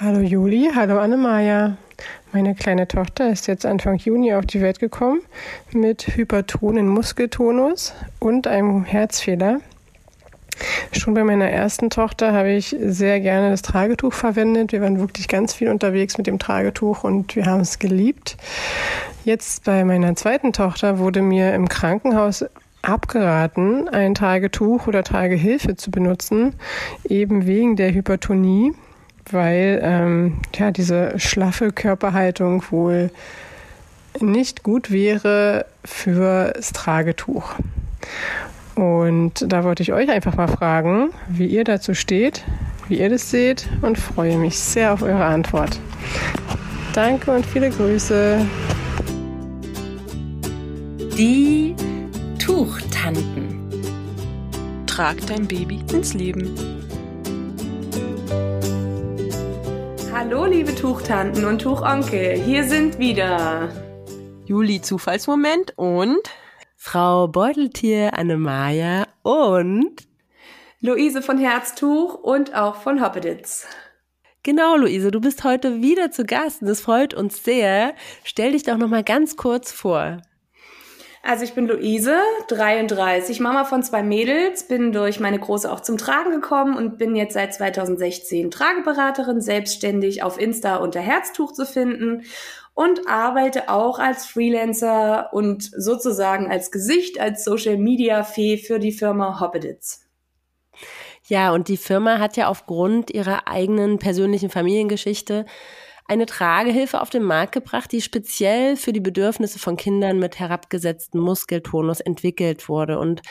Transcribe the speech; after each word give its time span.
Hallo 0.00 0.20
Juli, 0.20 0.70
hallo 0.76 1.00
Annemaja. 1.00 1.76
Meine 2.32 2.54
kleine 2.54 2.86
Tochter 2.86 3.32
ist 3.32 3.48
jetzt 3.48 3.66
Anfang 3.66 3.96
Juni 3.96 4.32
auf 4.32 4.46
die 4.46 4.60
Welt 4.60 4.78
gekommen 4.78 5.22
mit 5.72 6.16
hypertonen 6.16 6.86
Muskeltonus 6.86 7.94
und 8.20 8.46
einem 8.46 8.84
Herzfehler. 8.84 9.58
Schon 10.92 11.14
bei 11.14 11.24
meiner 11.24 11.50
ersten 11.50 11.90
Tochter 11.90 12.32
habe 12.32 12.50
ich 12.52 12.76
sehr 12.80 13.18
gerne 13.18 13.50
das 13.50 13.62
Tragetuch 13.62 14.12
verwendet. 14.12 14.70
Wir 14.70 14.82
waren 14.82 15.00
wirklich 15.00 15.26
ganz 15.26 15.52
viel 15.52 15.68
unterwegs 15.68 16.16
mit 16.16 16.28
dem 16.28 16.38
Tragetuch 16.38 17.02
und 17.02 17.34
wir 17.34 17.46
haben 17.46 17.62
es 17.62 17.80
geliebt. 17.80 18.36
Jetzt 19.24 19.64
bei 19.64 19.84
meiner 19.84 20.14
zweiten 20.14 20.52
Tochter 20.52 21.00
wurde 21.00 21.22
mir 21.22 21.54
im 21.54 21.68
Krankenhaus 21.68 22.44
abgeraten, 22.82 23.88
ein 23.88 24.14
Tragetuch 24.14 24.86
oder 24.86 25.02
Tragehilfe 25.02 25.74
zu 25.74 25.90
benutzen, 25.90 26.54
eben 27.08 27.48
wegen 27.48 27.74
der 27.74 27.92
Hypertonie 27.92 28.74
weil 29.30 29.80
ähm, 29.82 30.40
ja 30.56 30.70
diese 30.70 31.18
schlaffe 31.18 31.72
Körperhaltung 31.72 32.62
wohl 32.70 33.10
nicht 34.20 34.62
gut 34.62 34.90
wäre 34.90 35.66
fürs 35.84 36.72
Tragetuch. 36.72 37.54
Und 38.74 39.44
da 39.52 39.64
wollte 39.64 39.82
ich 39.82 39.92
euch 39.92 40.08
einfach 40.08 40.36
mal 40.36 40.48
fragen, 40.48 41.10
wie 41.28 41.46
ihr 41.46 41.64
dazu 41.64 41.94
steht, 41.94 42.44
wie 42.88 43.00
ihr 43.00 43.10
das 43.10 43.30
seht 43.30 43.68
und 43.82 43.98
freue 43.98 44.38
mich 44.38 44.58
sehr 44.58 44.92
auf 44.92 45.02
eure 45.02 45.24
Antwort. 45.24 45.80
Danke 46.94 47.32
und 47.32 47.44
viele 47.44 47.70
Grüße. 47.70 48.38
Die 51.16 51.74
Tuchtanten. 52.38 53.68
Trag 54.86 55.16
dein 55.26 55.46
Baby 55.46 55.80
ins 55.92 56.14
Leben. 56.14 56.77
Hallo, 60.30 60.44
liebe 60.44 60.74
Tuchtanten 60.74 61.46
und 61.46 61.62
Tuchonkel, 61.62 62.38
hier 62.38 62.64
sind 62.64 62.98
wieder 62.98 63.72
Juli 64.44 64.82
Zufallsmoment 64.82 65.72
und 65.76 66.18
Frau 66.76 67.28
Beuteltier 67.28 68.12
Annemaja 68.12 69.06
und 69.22 70.06
Luise 70.82 71.22
von 71.22 71.38
Herztuch 71.38 72.12
und 72.12 72.54
auch 72.54 72.74
von 72.74 73.02
Hoppeditz. 73.02 73.66
Genau, 74.42 74.76
Luise, 74.76 75.10
du 75.10 75.18
bist 75.18 75.44
heute 75.44 75.80
wieder 75.80 76.10
zu 76.10 76.26
Gast 76.26 76.60
und 76.60 76.68
das 76.68 76.82
freut 76.82 77.14
uns 77.14 77.42
sehr. 77.42 77.94
Stell 78.22 78.52
dich 78.52 78.64
doch 78.64 78.76
noch 78.76 78.88
mal 78.88 79.04
ganz 79.04 79.38
kurz 79.38 79.72
vor. 79.72 80.20
Also 81.22 81.44
ich 81.44 81.54
bin 81.54 81.66
Luise, 81.66 82.16
33, 82.48 83.40
Mama 83.40 83.64
von 83.64 83.82
zwei 83.82 84.02
Mädels, 84.02 84.68
bin 84.68 84.92
durch 84.92 85.20
meine 85.20 85.38
Große 85.38 85.70
auch 85.70 85.80
zum 85.80 85.98
Tragen 85.98 86.30
gekommen 86.30 86.76
und 86.76 86.96
bin 86.96 87.16
jetzt 87.16 87.34
seit 87.34 87.52
2016 87.52 88.50
Trageberaterin, 88.50 89.40
selbstständig 89.40 90.22
auf 90.22 90.40
Insta 90.40 90.76
unter 90.76 91.00
Herztuch 91.00 91.52
zu 91.52 91.66
finden 91.66 92.22
und 92.74 93.08
arbeite 93.08 93.68
auch 93.68 93.98
als 93.98 94.26
Freelancer 94.26 95.32
und 95.32 95.68
sozusagen 95.76 96.50
als 96.50 96.70
Gesicht, 96.70 97.20
als 97.20 97.44
Social 97.44 97.76
Media 97.76 98.22
Fee 98.22 98.56
für 98.56 98.78
die 98.78 98.92
Firma 98.92 99.40
Hoppeditz. 99.40 100.06
Ja, 101.26 101.52
und 101.52 101.68
die 101.68 101.76
Firma 101.76 102.20
hat 102.20 102.36
ja 102.36 102.48
aufgrund 102.48 103.10
ihrer 103.10 103.48
eigenen 103.48 103.98
persönlichen 103.98 104.48
Familiengeschichte 104.48 105.44
eine 106.08 106.26
Tragehilfe 106.26 107.00
auf 107.00 107.10
den 107.10 107.22
Markt 107.22 107.52
gebracht, 107.52 107.92
die 107.92 108.00
speziell 108.00 108.76
für 108.76 108.92
die 108.92 109.00
Bedürfnisse 109.00 109.58
von 109.58 109.76
Kindern 109.76 110.18
mit 110.18 110.38
herabgesetztem 110.38 111.20
Muskeltonus 111.20 112.00
entwickelt 112.00 112.68
wurde. 112.68 112.98
Und 112.98 113.22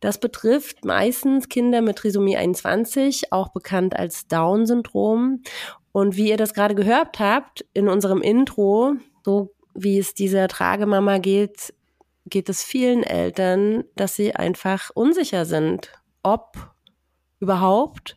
das 0.00 0.18
betrifft 0.18 0.84
meistens 0.84 1.50
Kinder 1.50 1.82
mit 1.82 1.96
Trisomie 1.96 2.38
21, 2.38 3.32
auch 3.32 3.48
bekannt 3.48 3.94
als 3.94 4.26
Down-Syndrom. 4.26 5.42
Und 5.92 6.16
wie 6.16 6.30
ihr 6.30 6.38
das 6.38 6.54
gerade 6.54 6.74
gehört 6.74 7.20
habt 7.20 7.66
in 7.74 7.88
unserem 7.88 8.22
Intro, 8.22 8.94
so 9.22 9.52
wie 9.74 9.98
es 9.98 10.14
dieser 10.14 10.48
Tragemama 10.48 11.18
geht, 11.18 11.74
geht 12.26 12.48
es 12.48 12.62
vielen 12.62 13.02
Eltern, 13.02 13.84
dass 13.96 14.16
sie 14.16 14.34
einfach 14.34 14.90
unsicher 14.94 15.44
sind, 15.44 15.92
ob 16.22 16.56
überhaupt 17.40 18.16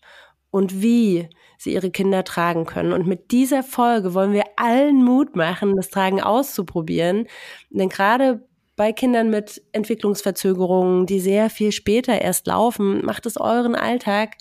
und 0.53 0.83
wie 0.83 1.29
sie 1.57 1.73
ihre 1.73 1.89
Kinder 1.89 2.23
tragen 2.23 2.67
können. 2.67 2.93
Und 2.93 3.07
mit 3.07 3.31
dieser 3.31 3.63
Folge 3.63 4.13
wollen 4.13 4.33
wir 4.33 4.43
allen 4.55 5.03
Mut 5.03 5.35
machen, 5.35 5.75
das 5.75 5.89
Tragen 5.89 6.21
auszuprobieren. 6.21 7.25
Denn 7.71 7.89
gerade 7.89 8.47
bei 8.75 8.93
Kindern 8.93 9.31
mit 9.31 9.63
Entwicklungsverzögerungen, 9.71 11.07
die 11.07 11.19
sehr 11.19 11.49
viel 11.49 11.71
später 11.71 12.21
erst 12.21 12.45
laufen, 12.45 13.03
macht 13.03 13.25
es 13.25 13.35
euren 13.37 13.73
Alltag 13.73 14.35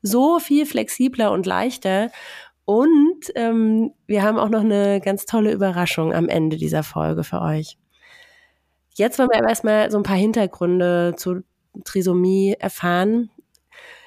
so 0.00 0.38
viel 0.38 0.64
flexibler 0.64 1.32
und 1.32 1.44
leichter. 1.44 2.10
Und 2.64 3.26
ähm, 3.34 3.92
wir 4.06 4.22
haben 4.22 4.38
auch 4.38 4.48
noch 4.48 4.62
eine 4.62 5.02
ganz 5.02 5.26
tolle 5.26 5.52
Überraschung 5.52 6.14
am 6.14 6.30
Ende 6.30 6.56
dieser 6.56 6.82
Folge 6.82 7.24
für 7.24 7.42
euch. 7.42 7.76
Jetzt 8.94 9.18
wollen 9.18 9.28
wir 9.30 9.38
aber 9.38 9.50
erstmal 9.50 9.90
so 9.90 9.98
ein 9.98 10.02
paar 10.02 10.16
Hintergründe 10.16 11.12
zu 11.18 11.42
Trisomie 11.84 12.56
erfahren. 12.58 13.28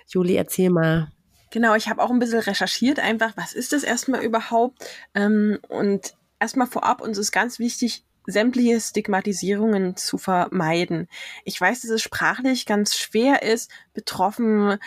Juli, 0.07 0.35
erzähl 0.38 0.72
mal. 0.72 1.11
Genau, 1.51 1.75
ich 1.75 1.89
habe 1.89 2.01
auch 2.01 2.09
ein 2.09 2.19
bisschen 2.19 2.39
recherchiert, 2.39 3.00
einfach, 3.00 3.34
was 3.35 3.53
ist 3.53 3.73
das 3.73 3.84
erstmal 3.84 4.23
überhaupt? 4.23 4.84
Ähm, 5.13 5.59
und 5.67 6.16
erstmal 6.39 6.67
vorab, 6.67 7.01
uns 7.01 7.17
ist 7.17 7.31
ganz 7.31 7.59
wichtig, 7.59 8.06
sämtliche 8.25 8.79
Stigmatisierungen 8.79 9.97
zu 9.97 10.17
vermeiden. 10.17 11.07
Ich 11.44 11.59
weiß, 11.59 11.81
dass 11.81 11.91
es 11.91 12.01
sprachlich 12.01 12.66
ganz 12.66 12.95
schwer 12.95 13.44
ist, 13.44 13.69
betroffen, 13.94 14.78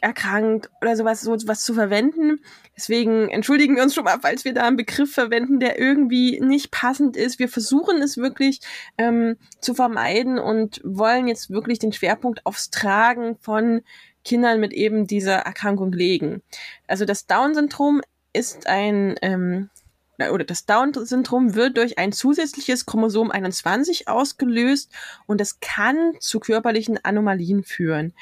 erkrankt 0.00 0.70
oder 0.80 0.96
sowas, 0.96 1.20
so 1.20 1.36
was 1.46 1.64
zu 1.64 1.74
verwenden. 1.74 2.40
Deswegen 2.76 3.28
entschuldigen 3.28 3.76
wir 3.76 3.84
uns 3.84 3.94
schon 3.94 4.04
mal, 4.04 4.18
falls 4.20 4.44
wir 4.44 4.52
da 4.52 4.66
einen 4.66 4.76
Begriff 4.76 5.12
verwenden, 5.12 5.60
der 5.60 5.78
irgendwie 5.78 6.40
nicht 6.40 6.72
passend 6.72 7.16
ist. 7.16 7.38
Wir 7.38 7.48
versuchen 7.48 8.02
es 8.02 8.16
wirklich 8.16 8.60
ähm, 8.98 9.36
zu 9.60 9.74
vermeiden 9.74 10.38
und 10.40 10.80
wollen 10.82 11.28
jetzt 11.28 11.50
wirklich 11.50 11.78
den 11.78 11.92
Schwerpunkt 11.92 12.44
aufs 12.44 12.70
Tragen 12.70 13.36
von 13.40 13.82
Kindern 14.24 14.60
mit 14.60 14.72
eben 14.72 15.06
dieser 15.06 15.36
Erkrankung 15.36 15.92
legen. 15.92 16.42
Also 16.86 17.04
das 17.04 17.26
Down-Syndrom 17.26 18.00
ist 18.32 18.66
ein 18.66 19.16
ähm, 19.22 19.70
oder 20.18 20.44
das 20.44 20.64
Down-Syndrom 20.64 21.54
wird 21.54 21.76
durch 21.76 21.98
ein 21.98 22.12
zusätzliches 22.12 22.86
Chromosom 22.86 23.30
21 23.30 24.08
ausgelöst 24.08 24.92
und 25.26 25.40
es 25.40 25.60
kann 25.60 26.14
zu 26.20 26.40
körperlichen 26.40 27.04
Anomalien 27.04 27.64
führen, 27.64 28.12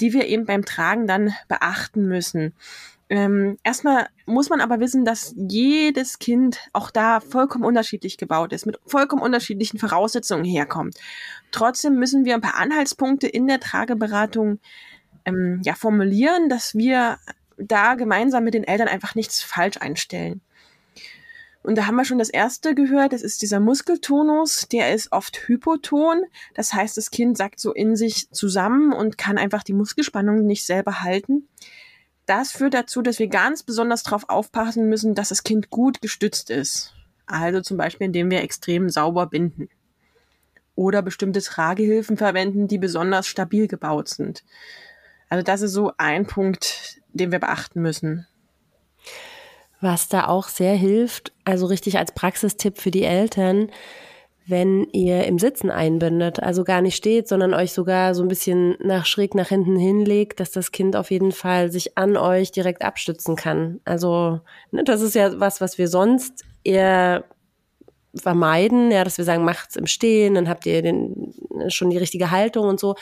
die 0.00 0.12
wir 0.12 0.26
eben 0.26 0.46
beim 0.46 0.64
Tragen 0.64 1.06
dann 1.06 1.34
beachten 1.48 2.06
müssen. 2.06 2.54
Ähm, 3.08 3.58
erstmal 3.62 4.06
muss 4.24 4.48
man 4.48 4.60
aber 4.60 4.80
wissen, 4.80 5.04
dass 5.04 5.34
jedes 5.36 6.18
Kind 6.18 6.60
auch 6.72 6.90
da 6.90 7.20
vollkommen 7.20 7.64
unterschiedlich 7.64 8.16
gebaut 8.16 8.52
ist, 8.52 8.64
mit 8.64 8.78
vollkommen 8.86 9.20
unterschiedlichen 9.20 9.78
Voraussetzungen 9.78 10.44
herkommt. 10.44 10.96
Trotzdem 11.50 11.96
müssen 11.96 12.24
wir 12.24 12.34
ein 12.34 12.40
paar 12.40 12.56
Anhaltspunkte 12.56 13.26
in 13.26 13.46
der 13.46 13.60
Trageberatung 13.60 14.60
ähm, 15.24 15.60
ja, 15.64 15.74
formulieren, 15.74 16.48
dass 16.48 16.74
wir 16.74 17.18
da 17.56 17.94
gemeinsam 17.94 18.44
mit 18.44 18.54
den 18.54 18.64
Eltern 18.64 18.88
einfach 18.88 19.14
nichts 19.14 19.42
falsch 19.42 19.76
einstellen. 19.78 20.40
Und 21.62 21.76
da 21.78 21.86
haben 21.86 21.94
wir 21.94 22.04
schon 22.04 22.18
das 22.18 22.28
erste 22.28 22.74
gehört, 22.74 23.12
das 23.12 23.22
ist 23.22 23.40
dieser 23.40 23.60
Muskeltonus, 23.60 24.66
der 24.72 24.92
ist 24.92 25.12
oft 25.12 25.46
hypoton. 25.46 26.24
Das 26.54 26.74
heißt, 26.74 26.96
das 26.96 27.10
Kind 27.12 27.36
sackt 27.36 27.60
so 27.60 27.72
in 27.72 27.94
sich 27.94 28.28
zusammen 28.30 28.92
und 28.92 29.16
kann 29.16 29.38
einfach 29.38 29.62
die 29.62 29.72
Muskelspannung 29.72 30.44
nicht 30.44 30.64
selber 30.64 31.02
halten. 31.02 31.48
Das 32.26 32.52
führt 32.52 32.74
dazu, 32.74 33.00
dass 33.02 33.20
wir 33.20 33.28
ganz 33.28 33.62
besonders 33.62 34.02
darauf 34.02 34.28
aufpassen 34.28 34.88
müssen, 34.88 35.14
dass 35.14 35.28
das 35.28 35.44
Kind 35.44 35.70
gut 35.70 36.00
gestützt 36.00 36.50
ist. 36.50 36.94
Also 37.26 37.60
zum 37.60 37.76
Beispiel, 37.76 38.06
indem 38.06 38.30
wir 38.30 38.42
extrem 38.42 38.88
sauber 38.88 39.26
binden. 39.26 39.68
Oder 40.74 41.02
bestimmte 41.02 41.42
Tragehilfen 41.42 42.16
verwenden, 42.16 42.66
die 42.66 42.78
besonders 42.78 43.28
stabil 43.28 43.68
gebaut 43.68 44.08
sind. 44.08 44.42
Also 45.32 45.42
das 45.42 45.62
ist 45.62 45.72
so 45.72 45.92
ein 45.96 46.26
Punkt, 46.26 47.00
den 47.14 47.32
wir 47.32 47.38
beachten 47.38 47.80
müssen. 47.80 48.26
Was 49.80 50.06
da 50.06 50.28
auch 50.28 50.48
sehr 50.48 50.74
hilft, 50.74 51.32
also 51.46 51.64
richtig 51.64 51.96
als 51.96 52.12
Praxistipp 52.12 52.76
für 52.76 52.90
die 52.90 53.04
Eltern, 53.04 53.70
wenn 54.46 54.84
ihr 54.92 55.24
im 55.24 55.38
Sitzen 55.38 55.70
einbindet, 55.70 56.42
also 56.42 56.64
gar 56.64 56.82
nicht 56.82 56.96
steht, 56.96 57.28
sondern 57.28 57.54
euch 57.54 57.72
sogar 57.72 58.14
so 58.14 58.20
ein 58.20 58.28
bisschen 58.28 58.76
nach 58.80 59.06
schräg 59.06 59.34
nach 59.34 59.48
hinten 59.48 59.78
hinlegt, 59.78 60.38
dass 60.38 60.50
das 60.50 60.70
Kind 60.70 60.96
auf 60.96 61.10
jeden 61.10 61.32
Fall 61.32 61.72
sich 61.72 61.96
an 61.96 62.18
euch 62.18 62.52
direkt 62.52 62.82
abstützen 62.82 63.34
kann. 63.34 63.80
Also 63.86 64.40
ne, 64.70 64.84
das 64.84 65.00
ist 65.00 65.14
ja 65.14 65.40
was, 65.40 65.62
was 65.62 65.78
wir 65.78 65.88
sonst 65.88 66.44
eher 66.62 67.24
vermeiden, 68.14 68.90
ja, 68.90 69.02
dass 69.02 69.16
wir 69.16 69.24
sagen, 69.24 69.46
macht's 69.46 69.76
im 69.76 69.86
Stehen, 69.86 70.34
dann 70.34 70.50
habt 70.50 70.66
ihr 70.66 70.82
den, 70.82 71.32
schon 71.68 71.88
die 71.88 71.96
richtige 71.96 72.30
Haltung 72.30 72.68
und 72.68 72.78
so. 72.78 72.96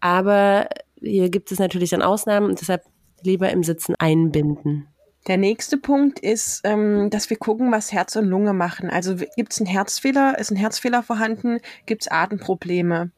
Aber 0.00 0.68
hier 1.00 1.30
gibt 1.30 1.52
es 1.52 1.58
natürlich 1.58 1.90
dann 1.90 2.02
Ausnahmen 2.02 2.46
und 2.46 2.60
deshalb 2.60 2.82
lieber 3.22 3.50
im 3.50 3.62
Sitzen 3.62 3.94
einbinden. 3.98 4.86
Der 5.26 5.36
nächste 5.36 5.76
Punkt 5.76 6.18
ist, 6.18 6.62
ähm, 6.64 7.10
dass 7.10 7.28
wir 7.28 7.36
gucken, 7.36 7.70
was 7.70 7.92
Herz 7.92 8.16
und 8.16 8.24
Lunge 8.24 8.54
machen. 8.54 8.88
Also 8.88 9.16
gibt 9.36 9.52
es 9.52 9.60
einen 9.60 9.66
Herzfehler, 9.66 10.38
ist 10.38 10.50
ein 10.50 10.56
Herzfehler 10.56 11.02
vorhanden, 11.02 11.58
gibt 11.84 12.02
es 12.02 12.08
Atemprobleme. 12.10 13.10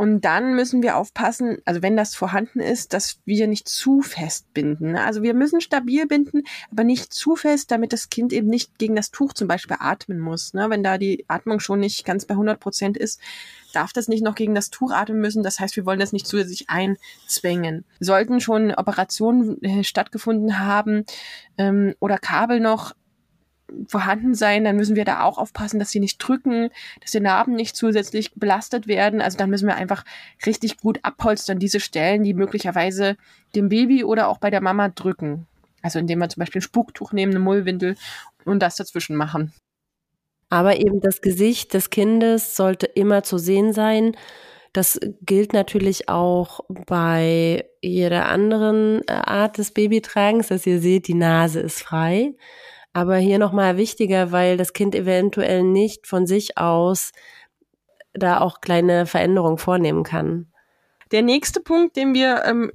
Und 0.00 0.22
dann 0.22 0.54
müssen 0.54 0.82
wir 0.82 0.96
aufpassen, 0.96 1.58
also 1.66 1.82
wenn 1.82 1.94
das 1.94 2.14
vorhanden 2.14 2.60
ist, 2.60 2.94
dass 2.94 3.18
wir 3.26 3.46
nicht 3.46 3.68
zu 3.68 4.00
fest 4.00 4.46
binden. 4.54 4.92
Ne? 4.92 5.04
Also 5.04 5.22
wir 5.22 5.34
müssen 5.34 5.60
stabil 5.60 6.06
binden, 6.06 6.44
aber 6.72 6.84
nicht 6.84 7.12
zu 7.12 7.36
fest, 7.36 7.70
damit 7.70 7.92
das 7.92 8.08
Kind 8.08 8.32
eben 8.32 8.48
nicht 8.48 8.78
gegen 8.78 8.96
das 8.96 9.10
Tuch 9.10 9.34
zum 9.34 9.46
Beispiel 9.46 9.76
atmen 9.78 10.18
muss. 10.18 10.54
Ne? 10.54 10.70
Wenn 10.70 10.82
da 10.82 10.96
die 10.96 11.26
Atmung 11.28 11.60
schon 11.60 11.80
nicht 11.80 12.06
ganz 12.06 12.24
bei 12.24 12.32
100 12.32 12.58
Prozent 12.58 12.96
ist, 12.96 13.20
darf 13.74 13.92
das 13.92 14.08
nicht 14.08 14.24
noch 14.24 14.36
gegen 14.36 14.54
das 14.54 14.70
Tuch 14.70 14.90
atmen 14.90 15.20
müssen. 15.20 15.42
Das 15.42 15.60
heißt, 15.60 15.76
wir 15.76 15.84
wollen 15.84 16.00
das 16.00 16.14
nicht 16.14 16.26
zusätzlich 16.26 16.70
einzwängen. 16.70 17.84
Sollten 17.98 18.40
schon 18.40 18.74
Operationen 18.74 19.62
äh, 19.62 19.84
stattgefunden 19.84 20.58
haben 20.58 21.04
ähm, 21.58 21.94
oder 22.00 22.16
Kabel 22.16 22.60
noch 22.60 22.94
vorhanden 23.86 24.34
sein, 24.34 24.64
dann 24.64 24.76
müssen 24.76 24.96
wir 24.96 25.04
da 25.04 25.22
auch 25.22 25.38
aufpassen, 25.38 25.78
dass 25.78 25.90
sie 25.90 26.00
nicht 26.00 26.18
drücken, 26.18 26.70
dass 27.00 27.10
die 27.10 27.20
Narben 27.20 27.54
nicht 27.54 27.76
zusätzlich 27.76 28.32
belastet 28.34 28.86
werden. 28.86 29.20
Also 29.20 29.38
dann 29.38 29.50
müssen 29.50 29.66
wir 29.66 29.76
einfach 29.76 30.04
richtig 30.46 30.78
gut 30.78 31.00
abholstern, 31.02 31.58
diese 31.58 31.80
Stellen, 31.80 32.22
die 32.22 32.34
möglicherweise 32.34 33.16
dem 33.54 33.68
Baby 33.68 34.04
oder 34.04 34.28
auch 34.28 34.38
bei 34.38 34.50
der 34.50 34.60
Mama 34.60 34.88
drücken. 34.88 35.46
Also 35.82 35.98
indem 35.98 36.18
wir 36.18 36.28
zum 36.28 36.40
Beispiel 36.40 36.60
ein 36.60 36.62
Spucktuch 36.62 37.12
nehmen, 37.12 37.32
eine 37.32 37.40
Mullwindel 37.40 37.96
und 38.44 38.60
das 38.60 38.76
dazwischen 38.76 39.16
machen. 39.16 39.52
Aber 40.50 40.78
eben 40.78 41.00
das 41.00 41.20
Gesicht 41.20 41.74
des 41.74 41.90
Kindes 41.90 42.56
sollte 42.56 42.86
immer 42.86 43.22
zu 43.22 43.38
sehen 43.38 43.72
sein. 43.72 44.16
Das 44.72 45.00
gilt 45.22 45.52
natürlich 45.52 46.08
auch 46.08 46.60
bei 46.86 47.64
jeder 47.80 48.26
anderen 48.26 49.02
äh, 49.08 49.12
Art 49.12 49.58
des 49.58 49.72
Babytragens, 49.72 50.48
dass 50.48 50.66
ihr 50.66 50.80
seht, 50.80 51.08
die 51.08 51.14
Nase 51.14 51.60
ist 51.60 51.82
frei. 51.82 52.34
Aber 52.92 53.16
hier 53.16 53.38
nochmal 53.38 53.76
wichtiger, 53.76 54.32
weil 54.32 54.56
das 54.56 54.72
Kind 54.72 54.94
eventuell 54.94 55.62
nicht 55.62 56.06
von 56.06 56.26
sich 56.26 56.58
aus 56.58 57.12
da 58.12 58.40
auch 58.40 58.60
kleine 58.60 59.06
Veränderungen 59.06 59.58
vornehmen 59.58 60.02
kann. 60.02 60.52
Der 61.12 61.22
nächste 61.22 61.60
Punkt, 61.60 61.96
den 61.96 62.14
wir 62.14 62.42
ähm, 62.44 62.72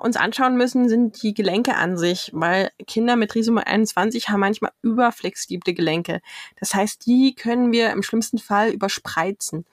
uns 0.00 0.16
anschauen 0.16 0.56
müssen, 0.56 0.88
sind 0.88 1.22
die 1.22 1.34
Gelenke 1.34 1.74
an 1.76 1.96
sich, 1.96 2.30
weil 2.32 2.70
Kinder 2.86 3.16
mit 3.16 3.30
Trisomie 3.30 3.62
21 3.62 4.28
haben 4.28 4.40
manchmal 4.40 4.72
überflexible 4.82 5.74
Gelenke. 5.74 6.20
Das 6.60 6.74
heißt, 6.74 7.04
die 7.06 7.34
können 7.34 7.72
wir 7.72 7.90
im 7.90 8.02
schlimmsten 8.02 8.38
Fall 8.38 8.70
überspreizen. 8.70 9.66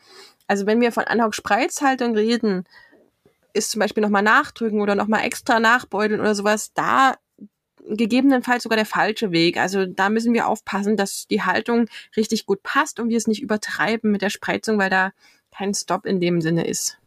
Also 0.48 0.66
wenn 0.66 0.82
wir 0.82 0.92
von 0.92 1.04
Anhock-Spreizhaltung 1.04 2.16
reden, 2.16 2.66
ist 3.54 3.72
zum 3.72 3.80
Beispiel 3.80 4.02
nochmal 4.02 4.24
nachdrücken 4.24 4.82
oder 4.82 4.96
nochmal 4.96 5.24
extra 5.24 5.60
nachbeuteln 5.60 6.20
oder 6.20 6.36
sowas, 6.36 6.74
da 6.74 7.16
gegebenenfalls 7.88 8.64
sogar 8.64 8.78
der 8.78 8.86
falsche 8.86 9.32
Weg. 9.32 9.58
Also 9.58 9.86
da 9.86 10.10
müssen 10.10 10.34
wir 10.34 10.48
aufpassen, 10.48 10.98
dass 10.98 11.28
die 11.28 11.42
Haltung 11.42 11.88
richtig 12.16 12.46
gut 12.46 12.64
passt 12.64 13.00
und 13.00 13.10
wir 13.10 13.18
es 13.18 13.28
nicht 13.28 13.42
übertreiben 13.42 14.12
mit 14.12 14.22
der 14.22 14.30
Spreizung, 14.30 14.78
weil 14.78 14.90
da 14.90 15.12
kein 15.52 15.74
Stop 15.74 16.06
in 16.06 16.20
dem 16.20 16.42
Sinne 16.42 16.68
ist. 16.68 16.98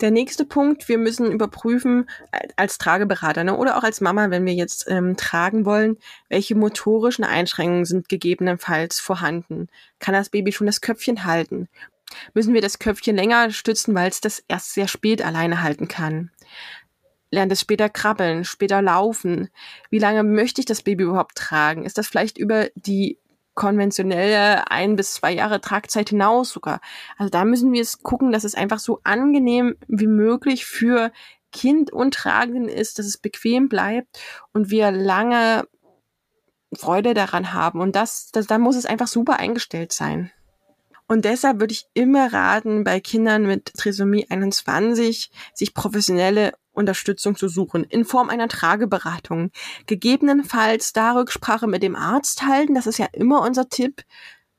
Der 0.00 0.10
nächste 0.10 0.44
Punkt, 0.44 0.88
wir 0.88 0.98
müssen 0.98 1.30
überprüfen 1.30 2.10
als 2.56 2.76
Trageberater 2.78 3.44
ne, 3.44 3.56
oder 3.56 3.76
auch 3.76 3.84
als 3.84 4.00
Mama, 4.00 4.30
wenn 4.30 4.44
wir 4.44 4.52
jetzt 4.52 4.86
ähm, 4.88 5.16
tragen 5.16 5.64
wollen, 5.64 5.96
welche 6.28 6.56
motorischen 6.56 7.24
Einschränkungen 7.24 7.84
sind 7.84 8.08
gegebenenfalls 8.08 8.98
vorhanden. 8.98 9.68
Kann 10.00 10.14
das 10.14 10.30
Baby 10.30 10.50
schon 10.50 10.66
das 10.66 10.80
Köpfchen 10.80 11.24
halten? 11.24 11.68
Müssen 12.34 12.52
wir 12.52 12.60
das 12.60 12.80
Köpfchen 12.80 13.14
länger 13.14 13.52
stützen, 13.52 13.94
weil 13.94 14.10
es 14.10 14.20
das 14.20 14.42
erst 14.48 14.74
sehr 14.74 14.88
spät 14.88 15.22
alleine 15.22 15.62
halten 15.62 15.86
kann? 15.86 16.32
Lernt 17.32 17.50
es 17.50 17.60
später 17.60 17.88
krabbeln, 17.88 18.44
später 18.44 18.80
laufen. 18.82 19.48
Wie 19.90 19.98
lange 19.98 20.22
möchte 20.22 20.60
ich 20.60 20.66
das 20.66 20.82
Baby 20.82 21.04
überhaupt 21.04 21.34
tragen? 21.34 21.84
Ist 21.84 21.98
das 21.98 22.06
vielleicht 22.06 22.38
über 22.38 22.68
die 22.76 23.18
konventionelle 23.54 24.70
ein 24.70 24.96
bis 24.96 25.14
zwei 25.14 25.32
Jahre 25.32 25.60
Tragzeit 25.60 26.10
hinaus 26.10 26.50
sogar? 26.50 26.80
Also 27.16 27.30
da 27.30 27.44
müssen 27.44 27.72
wir 27.72 27.80
es 27.80 28.02
gucken, 28.02 28.32
dass 28.32 28.44
es 28.44 28.54
einfach 28.54 28.78
so 28.78 29.00
angenehm 29.02 29.76
wie 29.88 30.06
möglich 30.06 30.66
für 30.66 31.10
Kind 31.52 31.92
und 31.92 32.14
Tragenden 32.14 32.68
ist, 32.68 32.98
dass 32.98 33.06
es 33.06 33.16
bequem 33.16 33.68
bleibt 33.68 34.20
und 34.52 34.70
wir 34.70 34.90
lange 34.90 35.66
Freude 36.74 37.14
daran 37.14 37.54
haben. 37.54 37.80
Und 37.80 37.96
das, 37.96 38.30
das, 38.30 38.46
da 38.46 38.58
muss 38.58 38.76
es 38.76 38.86
einfach 38.86 39.08
super 39.08 39.38
eingestellt 39.38 39.92
sein. 39.92 40.30
Und 41.08 41.24
deshalb 41.24 41.60
würde 41.60 41.72
ich 41.72 41.86
immer 41.94 42.32
raten, 42.32 42.84
bei 42.84 43.00
Kindern 43.00 43.46
mit 43.46 43.74
Trisomie 43.74 44.26
21 44.30 45.30
sich 45.52 45.74
professionelle 45.74 46.54
Unterstützung 46.72 47.36
zu 47.36 47.48
suchen 47.48 47.84
in 47.84 48.04
Form 48.04 48.30
einer 48.30 48.48
Trageberatung. 48.48 49.50
Gegebenenfalls 49.86 50.92
da 50.92 51.12
Rücksprache 51.12 51.66
mit 51.66 51.82
dem 51.82 51.96
Arzt 51.96 52.42
halten, 52.42 52.74
das 52.74 52.86
ist 52.86 52.98
ja 52.98 53.06
immer 53.12 53.42
unser 53.42 53.68
Tipp. 53.68 54.02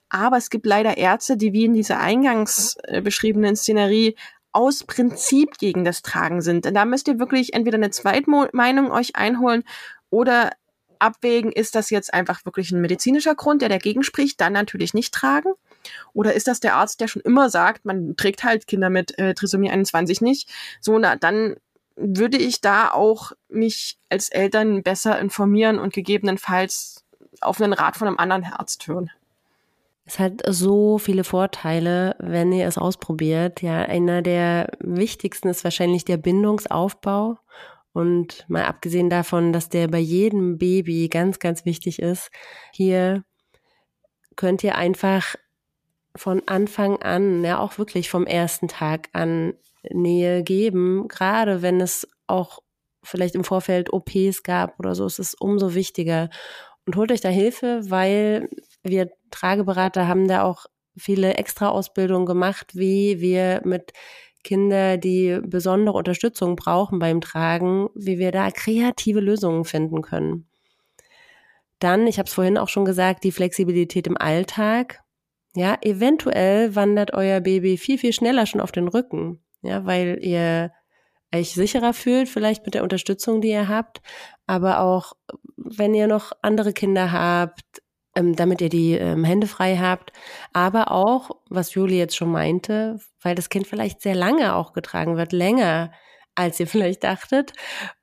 Aber 0.09 0.37
es 0.37 0.49
gibt 0.49 0.65
leider 0.65 0.97
Ärzte, 0.97 1.37
die 1.37 1.53
wie 1.53 1.65
in 1.65 1.73
dieser 1.73 1.99
eingangs 1.99 2.77
äh, 2.83 3.01
beschriebenen 3.01 3.55
Szenerie 3.55 4.15
aus 4.51 4.83
Prinzip 4.83 5.57
gegen 5.57 5.83
das 5.83 6.03
Tragen 6.03 6.41
sind. 6.41 6.67
Und 6.67 6.75
da 6.75 6.85
müsst 6.85 7.07
ihr 7.07 7.17
wirklich 7.17 7.53
entweder 7.53 7.77
eine 7.77 7.89
Zweitmeinung 7.89 8.91
euch 8.91 9.15
einholen 9.15 9.63
oder 10.11 10.51
abwägen, 10.99 11.51
ist 11.51 11.75
das 11.75 11.89
jetzt 11.89 12.13
einfach 12.13 12.45
wirklich 12.45 12.71
ein 12.71 12.79
medizinischer 12.79 13.35
Grund, 13.35 13.61
der 13.61 13.69
dagegen 13.69 14.03
spricht, 14.03 14.39
dann 14.39 14.53
natürlich 14.53 14.93
nicht 14.93 15.13
tragen. 15.13 15.53
Oder 16.13 16.33
ist 16.33 16.47
das 16.47 16.61
der 16.61 16.75
Arzt, 16.75 17.01
der 17.01 17.09
schon 17.09 17.21
immer 17.23 17.49
sagt, 17.49 17.83
man 17.83 18.15
trägt 18.15 18.43
halt 18.43 18.67
Kinder 18.67 18.89
mit 18.89 19.17
äh, 19.19 19.33
Trisomie 19.33 19.69
21 19.69 20.21
nicht? 20.21 20.49
So, 20.79 20.97
na, 20.97 21.17
dann 21.17 21.57
würde 21.95 22.37
ich 22.37 22.61
da 22.61 22.91
auch 22.91 23.33
mich 23.49 23.97
als 24.09 24.29
Eltern 24.29 24.83
besser 24.83 25.19
informieren 25.19 25.79
und 25.79 25.93
gegebenenfalls 25.93 27.03
auf 27.41 27.61
einen 27.61 27.73
Rat 27.73 27.97
von 27.97 28.07
einem 28.07 28.17
anderen 28.17 28.45
Arzt 28.45 28.87
hören. 28.87 29.11
Es 30.05 30.19
hat 30.19 30.41
so 30.47 30.97
viele 30.97 31.23
Vorteile, 31.23 32.15
wenn 32.19 32.51
ihr 32.51 32.67
es 32.67 32.77
ausprobiert. 32.77 33.61
Ja, 33.61 33.83
einer 33.83 34.21
der 34.21 34.69
wichtigsten 34.79 35.47
ist 35.47 35.63
wahrscheinlich 35.63 36.03
der 36.03 36.17
Bindungsaufbau. 36.17 37.37
Und 37.93 38.43
mal 38.49 38.65
abgesehen 38.65 39.09
davon, 39.09 39.53
dass 39.53 39.69
der 39.69 39.87
bei 39.87 39.99
jedem 39.99 40.57
Baby 40.57 41.07
ganz, 41.09 41.39
ganz 41.39 41.63
wichtig 41.63 41.99
ist, 41.99 42.31
hier 42.73 43.23
könnt 44.35 44.63
ihr 44.63 44.75
einfach 44.75 45.35
von 46.15 46.41
Anfang 46.47 47.01
an, 47.01 47.43
ja 47.43 47.59
auch 47.59 47.77
wirklich 47.77 48.09
vom 48.09 48.25
ersten 48.25 48.67
Tag 48.67 49.09
an 49.13 49.53
Nähe 49.91 50.43
geben, 50.43 51.07
gerade 51.07 51.61
wenn 51.61 51.81
es 51.81 52.07
auch 52.27 52.59
vielleicht 53.03 53.35
im 53.35 53.43
Vorfeld 53.43 53.91
OPs 53.91 54.43
gab 54.43 54.79
oder 54.79 54.95
so, 54.95 55.05
ist 55.05 55.19
es 55.19 55.33
umso 55.33 55.73
wichtiger. 55.73 56.29
Und 56.85 56.95
holt 56.95 57.11
euch 57.11 57.21
da 57.21 57.29
Hilfe, 57.29 57.81
weil 57.89 58.49
wir 58.81 59.09
Trageberater 59.31 60.07
haben 60.07 60.27
da 60.27 60.43
auch 60.43 60.65
viele 60.97 61.35
extra 61.35 61.69
Ausbildungen 61.69 62.25
gemacht, 62.25 62.75
wie 62.75 63.19
wir 63.19 63.61
mit 63.63 63.93
Kindern, 64.43 64.99
die 64.99 65.39
besondere 65.41 65.97
Unterstützung 65.97 66.55
brauchen 66.55 66.99
beim 66.99 67.21
Tragen, 67.21 67.89
wie 67.95 68.19
wir 68.19 68.31
da 68.31 68.51
kreative 68.51 69.21
Lösungen 69.21 69.63
finden 69.63 70.01
können. 70.01 70.47
Dann, 71.79 72.07
ich 72.07 72.19
habe 72.19 72.27
es 72.27 72.33
vorhin 72.33 72.57
auch 72.57 72.69
schon 72.69 72.85
gesagt, 72.85 73.23
die 73.23 73.31
Flexibilität 73.31 74.07
im 74.07 74.17
Alltag. 74.17 75.01
Ja, 75.55 75.77
eventuell 75.81 76.75
wandert 76.75 77.13
euer 77.13 77.39
Baby 77.39 77.77
viel, 77.77 77.97
viel 77.97 78.13
schneller 78.13 78.45
schon 78.45 78.61
auf 78.61 78.71
den 78.71 78.87
Rücken 78.87 79.42
ja, 79.63 79.85
weil 79.85 80.19
ihr 80.21 80.71
euch 81.33 81.53
sicherer 81.53 81.93
fühlt, 81.93 82.29
vielleicht 82.29 82.65
mit 82.65 82.75
der 82.75 82.83
Unterstützung, 82.83 83.41
die 83.41 83.49
ihr 83.49 83.67
habt, 83.67 84.01
aber 84.45 84.81
auch 84.81 85.13
wenn 85.57 85.93
ihr 85.93 86.07
noch 86.07 86.31
andere 86.41 86.73
Kinder 86.73 87.11
habt, 87.11 87.81
ähm, 88.15 88.35
damit 88.35 88.61
ihr 88.61 88.69
die 88.69 88.93
ähm, 88.93 89.23
Hände 89.23 89.47
frei 89.47 89.77
habt, 89.77 90.11
aber 90.53 90.91
auch, 90.91 91.31
was 91.49 91.73
Julie 91.73 91.97
jetzt 91.97 92.15
schon 92.15 92.31
meinte, 92.31 92.99
weil 93.21 93.35
das 93.35 93.49
Kind 93.49 93.65
vielleicht 93.65 94.01
sehr 94.01 94.15
lange 94.15 94.55
auch 94.55 94.73
getragen 94.73 95.17
wird, 95.17 95.31
länger 95.31 95.91
als 96.35 96.59
ihr 96.59 96.67
vielleicht 96.67 97.03
dachtet. 97.03 97.53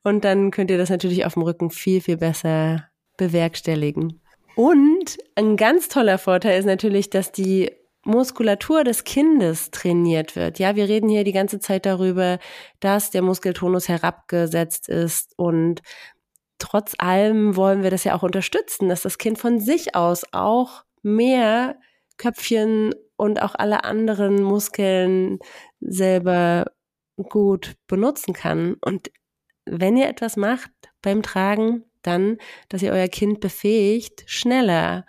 Und 0.02 0.24
dann 0.24 0.50
könnt 0.50 0.70
ihr 0.70 0.78
das 0.78 0.90
natürlich 0.90 1.24
auf 1.24 1.34
dem 1.34 1.42
Rücken 1.42 1.70
viel, 1.70 2.00
viel 2.00 2.16
besser 2.16 2.88
bewerkstelligen. 3.16 4.20
Und 4.56 5.18
ein 5.36 5.56
ganz 5.56 5.88
toller 5.88 6.18
Vorteil 6.18 6.58
ist 6.58 6.66
natürlich, 6.66 7.10
dass 7.10 7.32
die 7.32 7.70
Muskulatur 8.04 8.84
des 8.84 9.04
Kindes 9.04 9.70
trainiert 9.70 10.34
wird. 10.34 10.58
Ja, 10.58 10.74
wir 10.74 10.88
reden 10.88 11.08
hier 11.08 11.24
die 11.24 11.32
ganze 11.32 11.60
Zeit 11.60 11.84
darüber, 11.84 12.38
dass 12.80 13.10
der 13.10 13.22
Muskeltonus 13.22 13.88
herabgesetzt 13.88 14.88
ist 14.88 15.34
und 15.36 15.82
trotz 16.58 16.94
allem 16.98 17.56
wollen 17.56 17.82
wir 17.82 17.90
das 17.90 18.04
ja 18.04 18.14
auch 18.14 18.22
unterstützen, 18.22 18.88
dass 18.88 19.02
das 19.02 19.18
Kind 19.18 19.38
von 19.38 19.60
sich 19.60 19.94
aus 19.94 20.24
auch 20.32 20.84
mehr 21.02 21.78
Köpfchen 22.16 22.94
und 23.16 23.42
auch 23.42 23.54
alle 23.54 23.84
anderen 23.84 24.42
Muskeln 24.42 25.38
selber 25.80 26.66
gut 27.28 27.74
benutzen 27.86 28.32
kann. 28.32 28.76
Und 28.80 29.10
wenn 29.64 29.96
ihr 29.96 30.08
etwas 30.08 30.36
macht 30.36 30.70
beim 31.02 31.22
Tragen, 31.22 31.84
dann, 32.02 32.38
dass 32.68 32.82
ihr 32.82 32.92
euer 32.92 33.08
Kind 33.08 33.40
befähigt, 33.40 34.24
schneller 34.26 35.04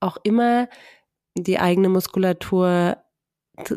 auch 0.00 0.16
immer 0.22 0.68
die 1.36 1.58
eigene 1.58 1.88
Muskulatur 1.88 2.96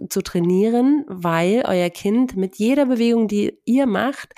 zu 0.09 0.21
trainieren, 0.21 1.05
weil 1.07 1.63
euer 1.65 1.89
Kind 1.89 2.35
mit 2.35 2.57
jeder 2.57 2.85
Bewegung, 2.85 3.27
die 3.27 3.59
ihr 3.65 3.85
macht, 3.85 4.33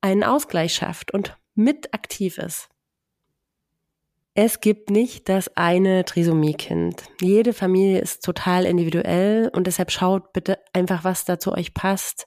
einen 0.00 0.24
Ausgleich 0.24 0.74
schafft 0.74 1.12
und 1.12 1.36
mit 1.54 1.94
aktiv 1.94 2.38
ist. 2.38 2.68
Es 4.36 4.60
gibt 4.60 4.90
nicht 4.90 5.28
das 5.28 5.56
eine 5.56 6.04
Trisomie-Kind. 6.04 7.04
Jede 7.20 7.52
Familie 7.52 8.00
ist 8.00 8.24
total 8.24 8.64
individuell 8.64 9.48
und 9.54 9.68
deshalb 9.68 9.92
schaut 9.92 10.32
bitte 10.32 10.58
einfach, 10.72 11.04
was 11.04 11.24
da 11.24 11.38
zu 11.38 11.52
euch 11.52 11.72
passt. 11.72 12.26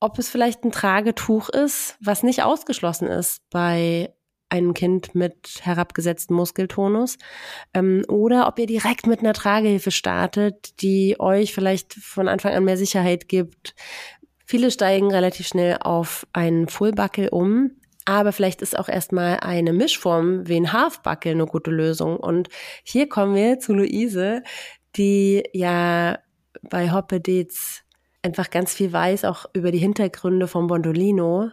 Ob 0.00 0.18
es 0.18 0.30
vielleicht 0.30 0.64
ein 0.64 0.72
Tragetuch 0.72 1.50
ist, 1.50 1.98
was 2.00 2.22
nicht 2.22 2.42
ausgeschlossen 2.42 3.06
ist 3.06 3.42
bei 3.50 4.14
einem 4.50 4.74
Kind 4.74 5.14
mit 5.14 5.60
herabgesetztem 5.62 6.36
Muskeltonus 6.36 7.16
ähm, 7.72 8.02
oder 8.08 8.46
ob 8.48 8.58
ihr 8.58 8.66
direkt 8.66 9.06
mit 9.06 9.20
einer 9.20 9.32
Tragehilfe 9.32 9.90
startet, 9.90 10.80
die 10.82 11.16
euch 11.18 11.54
vielleicht 11.54 11.94
von 11.94 12.28
Anfang 12.28 12.54
an 12.54 12.64
mehr 12.64 12.76
Sicherheit 12.76 13.28
gibt. 13.28 13.74
Viele 14.44 14.70
steigen 14.70 15.10
relativ 15.10 15.46
schnell 15.46 15.78
auf 15.80 16.26
einen 16.32 16.68
Fullbuckel 16.68 17.28
um, 17.28 17.70
aber 18.04 18.32
vielleicht 18.32 18.62
ist 18.62 18.76
auch 18.76 18.88
erstmal 18.88 19.38
eine 19.40 19.72
Mischform 19.72 20.48
wie 20.48 20.56
ein 20.56 20.72
Halfbuckel 20.72 21.32
eine 21.32 21.46
gute 21.46 21.70
Lösung. 21.70 22.16
Und 22.16 22.48
hier 22.82 23.08
kommen 23.08 23.36
wir 23.36 23.60
zu 23.60 23.72
Luise, 23.72 24.42
die 24.96 25.44
ja 25.52 26.18
bei 26.62 26.90
Hoppe 26.90 27.20
Dates 27.20 27.84
einfach 28.22 28.50
ganz 28.50 28.74
viel 28.74 28.92
weiß, 28.92 29.24
auch 29.24 29.46
über 29.54 29.70
die 29.70 29.78
Hintergründe 29.78 30.46
von 30.46 30.66
Bondolino. 30.66 31.50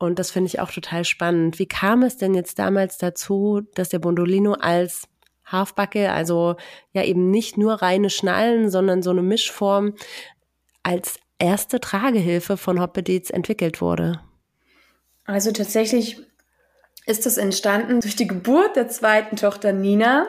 Und 0.00 0.18
das 0.18 0.30
finde 0.30 0.48
ich 0.48 0.60
auch 0.60 0.70
total 0.70 1.04
spannend. 1.04 1.58
Wie 1.58 1.66
kam 1.66 2.02
es 2.02 2.16
denn 2.16 2.34
jetzt 2.34 2.58
damals 2.58 2.96
dazu, 2.96 3.60
dass 3.74 3.90
der 3.90 3.98
Bondolino 3.98 4.54
als 4.54 5.06
Halfbacke, 5.44 6.10
also 6.10 6.56
ja 6.94 7.04
eben 7.04 7.30
nicht 7.30 7.58
nur 7.58 7.74
reine 7.74 8.08
Schnallen, 8.08 8.70
sondern 8.70 9.02
so 9.02 9.10
eine 9.10 9.20
Mischform 9.20 9.94
als 10.82 11.20
erste 11.38 11.80
Tragehilfe 11.80 12.56
von 12.56 12.80
Hoppe 12.80 13.02
Dates 13.02 13.28
entwickelt 13.28 13.82
wurde? 13.82 14.20
Also 15.26 15.52
tatsächlich 15.52 16.16
ist 17.04 17.26
es 17.26 17.36
entstanden 17.36 18.00
durch 18.00 18.16
die 18.16 18.26
Geburt 18.26 18.76
der 18.76 18.88
zweiten 18.88 19.36
Tochter 19.36 19.72
Nina, 19.72 20.28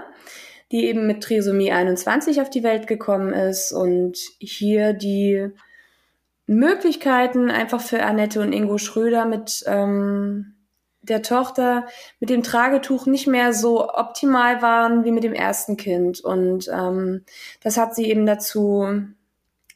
die 0.74 0.86
eben 0.86 1.08
mit 1.08 1.24
Trisomie 1.24 1.72
21 1.72 2.42
auf 2.42 2.50
die 2.50 2.64
Welt 2.64 2.88
gekommen 2.88 3.32
ist 3.32 3.72
und 3.72 4.18
hier 4.40 4.92
die 4.92 5.50
Möglichkeiten 6.52 7.50
einfach 7.50 7.82
für 7.82 8.04
Annette 8.04 8.42
und 8.42 8.54
Ingo 8.54 8.78
Schröder 8.78 9.26
mit 9.26 9.64
ähm, 9.68 10.56
der 11.02 11.22
Tochter 11.22 11.88
mit 12.20 12.30
dem 12.30 12.44
Tragetuch 12.44 13.06
nicht 13.06 13.26
mehr 13.26 13.54
so 13.54 13.90
optimal 13.90 14.62
waren 14.62 15.04
wie 15.04 15.12
mit 15.12 15.24
dem 15.24 15.34
ersten 15.34 15.78
Kind. 15.78 16.22
Und 16.22 16.68
ähm, 16.68 17.26
das 17.64 17.78
hat 17.78 17.96
sie 17.96 18.06
eben 18.06 18.26
dazu 18.26 18.88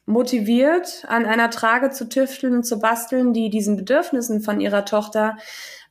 motiviert, 0.06 1.06
an 1.08 1.26
einer 1.26 1.50
Trage 1.50 1.90
zu 1.90 2.08
tüfteln, 2.08 2.64
zu 2.64 2.80
basteln, 2.80 3.34
die 3.34 3.50
diesen 3.50 3.76
Bedürfnissen 3.76 4.42
von 4.42 4.62
ihrer 4.62 4.86
Tochter 4.86 5.38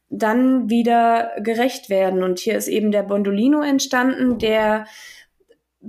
dann 0.09 0.71
wieder 0.71 1.33
gerecht 1.39 1.91
werden. 1.91 2.23
Und 2.23 2.39
hier 2.39 2.57
ist 2.57 2.69
eben 2.69 2.93
der 2.93 3.03
Bondolino 3.03 3.63
entstanden, 3.63 4.39
der 4.39 4.87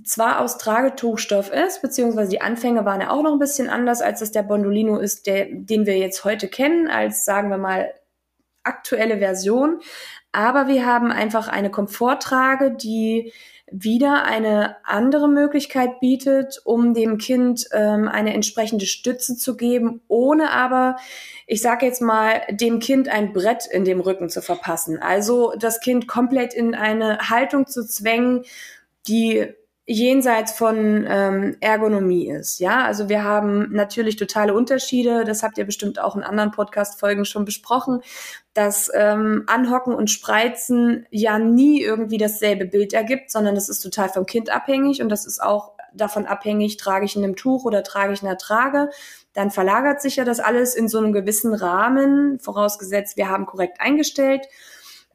zwar 0.03 0.41
aus 0.41 0.57
Tragetuchstoff 0.57 1.51
ist, 1.51 1.81
beziehungsweise 1.81 2.29
die 2.29 2.41
Anfänge 2.41 2.85
waren 2.85 3.01
ja 3.01 3.09
auch 3.11 3.23
noch 3.23 3.33
ein 3.33 3.39
bisschen 3.39 3.69
anders, 3.69 4.01
als 4.01 4.21
es 4.21 4.31
der 4.31 4.43
Bondolino 4.43 4.97
ist, 4.97 5.27
der, 5.27 5.47
den 5.49 5.85
wir 5.85 5.97
jetzt 5.97 6.25
heute 6.25 6.47
kennen, 6.47 6.87
als 6.87 7.25
sagen 7.25 7.49
wir 7.49 7.57
mal 7.57 7.93
aktuelle 8.63 9.19
Version. 9.19 9.79
Aber 10.31 10.67
wir 10.67 10.85
haben 10.85 11.11
einfach 11.11 11.47
eine 11.47 11.71
Komforttrage, 11.71 12.71
die 12.71 13.31
wieder 13.71 14.23
eine 14.25 14.75
andere 14.83 15.27
Möglichkeit 15.27 15.99
bietet, 15.99 16.61
um 16.65 16.93
dem 16.93 17.17
Kind 17.17 17.67
ähm, 17.71 18.07
eine 18.07 18.33
entsprechende 18.33 18.85
Stütze 18.85 19.37
zu 19.37 19.57
geben, 19.57 20.01
ohne 20.07 20.51
aber, 20.51 20.97
ich 21.47 21.61
sage 21.61 21.85
jetzt 21.85 22.01
mal, 22.01 22.41
dem 22.51 22.79
Kind 22.79 23.09
ein 23.09 23.33
Brett 23.33 23.65
in 23.65 23.83
dem 23.83 24.01
Rücken 24.01 24.29
zu 24.29 24.41
verpassen. 24.41 24.99
Also 25.01 25.53
das 25.57 25.79
Kind 25.79 26.07
komplett 26.07 26.53
in 26.53 26.75
eine 26.75 27.17
Haltung 27.29 27.65
zu 27.65 27.85
zwängen, 27.87 28.43
die 29.07 29.47
jenseits 29.87 30.51
von 30.51 31.05
ähm, 31.07 31.57
Ergonomie 31.59 32.29
ist. 32.29 32.59
Ja, 32.59 32.85
also 32.85 33.07
wir 33.07 33.23
haben 33.23 33.71
natürlich 33.71 34.15
totale 34.15 34.53
Unterschiede. 34.53 35.25
Das 35.25 35.43
habt 35.43 35.59
ihr 35.59 35.65
bestimmt 35.65 35.99
auch 35.99 36.15
in 36.15 36.23
anderen 36.23 36.51
Podcast-Folgen 36.51 37.23
schon 37.23 37.45
besprochen, 37.45 38.01
dass 38.53 38.89
ähm, 38.95 39.43
Anhocken 39.45 39.93
und 39.93 40.09
Spreizen 40.09 41.05
ja 41.11 41.37
nie 41.37 41.81
irgendwie 41.81 42.17
dasselbe 42.17 42.65
Bild 42.65 42.93
ergibt, 42.93 43.29
sondern 43.29 43.53
das 43.53 43.69
ist 43.69 43.81
total 43.81 44.09
vom 44.09 44.25
Kind 44.25 44.49
abhängig 44.49 45.03
und 45.03 45.09
das 45.09 45.25
ist 45.27 45.41
auch 45.41 45.73
davon 45.93 46.25
abhängig, 46.25 46.77
trage 46.77 47.05
ich 47.05 47.15
in 47.15 47.23
einem 47.23 47.35
Tuch 47.35 47.63
oder 47.63 47.83
trage 47.83 48.13
ich 48.13 48.21
in 48.21 48.27
einer 48.27 48.37
Trage. 48.37 48.89
Dann 49.33 49.51
verlagert 49.51 50.01
sich 50.01 50.15
ja 50.15 50.25
das 50.25 50.39
alles 50.39 50.73
in 50.75 50.87
so 50.87 50.97
einem 50.97 51.13
gewissen 51.13 51.53
Rahmen, 51.53 52.39
vorausgesetzt, 52.39 53.17
wir 53.17 53.29
haben 53.29 53.45
korrekt 53.45 53.79
eingestellt. 53.79 54.47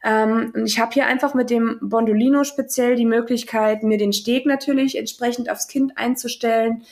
Ähm, 0.02 0.52
und 0.54 0.66
ich 0.66 0.78
habe 0.78 0.92
hier 0.92 1.06
einfach 1.06 1.34
mit 1.34 1.50
dem 1.50 1.78
Bondolino 1.82 2.44
speziell 2.44 2.96
die 2.96 3.06
Möglichkeit, 3.06 3.82
mir 3.82 3.98
den 3.98 4.12
Steg 4.12 4.46
natürlich 4.46 4.96
entsprechend 4.96 5.50
aufs 5.50 5.68
Kind 5.68 5.98
einzustellen, 5.98 6.84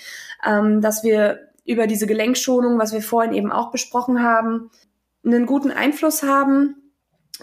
ähm, 0.47 0.81
dass 0.81 1.05
wir 1.05 1.49
über 1.65 1.87
diese 1.87 2.07
Gelenkschonung, 2.07 2.79
was 2.79 2.93
wir 2.93 3.03
vorhin 3.03 3.35
eben 3.35 3.53
auch 3.53 3.71
besprochen 3.71 4.23
haben, 4.23 4.71
einen 5.25 5.47
guten 5.47 5.71
Einfluss 5.71 6.23
haben 6.23 6.77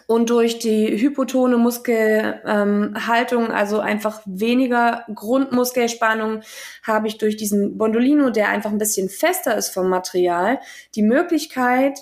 und 0.08 0.30
durch 0.30 0.60
die 0.60 1.00
hypotone 1.00 1.58
Muskelhaltung, 1.58 3.46
ähm, 3.46 3.52
also 3.52 3.80
einfach 3.80 4.22
weniger 4.26 5.06
Grundmuskelspannung, 5.14 6.42
habe 6.84 7.08
ich 7.08 7.18
durch 7.18 7.38
diesen 7.38 7.78
Bondolino, 7.78 8.30
der 8.30 8.50
einfach 8.50 8.72
ein 8.72 8.78
bisschen 8.78 9.10
fester 9.10 9.56
ist 9.56 9.70
vom 9.70 9.90
Material, 9.90 10.60
die 10.96 11.04
Möglichkeit, 11.04 12.00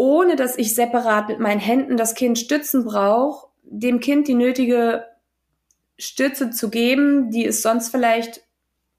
ohne 0.00 0.34
dass 0.34 0.56
ich 0.56 0.74
separat 0.74 1.28
mit 1.28 1.40
meinen 1.40 1.60
Händen 1.60 1.98
das 1.98 2.14
Kind 2.14 2.38
stützen 2.38 2.86
brauche, 2.86 3.48
dem 3.64 4.00
Kind 4.00 4.28
die 4.28 4.34
nötige 4.34 5.04
Stütze 5.98 6.48
zu 6.48 6.70
geben, 6.70 7.30
die 7.30 7.44
es 7.44 7.60
sonst 7.60 7.90
vielleicht 7.90 8.40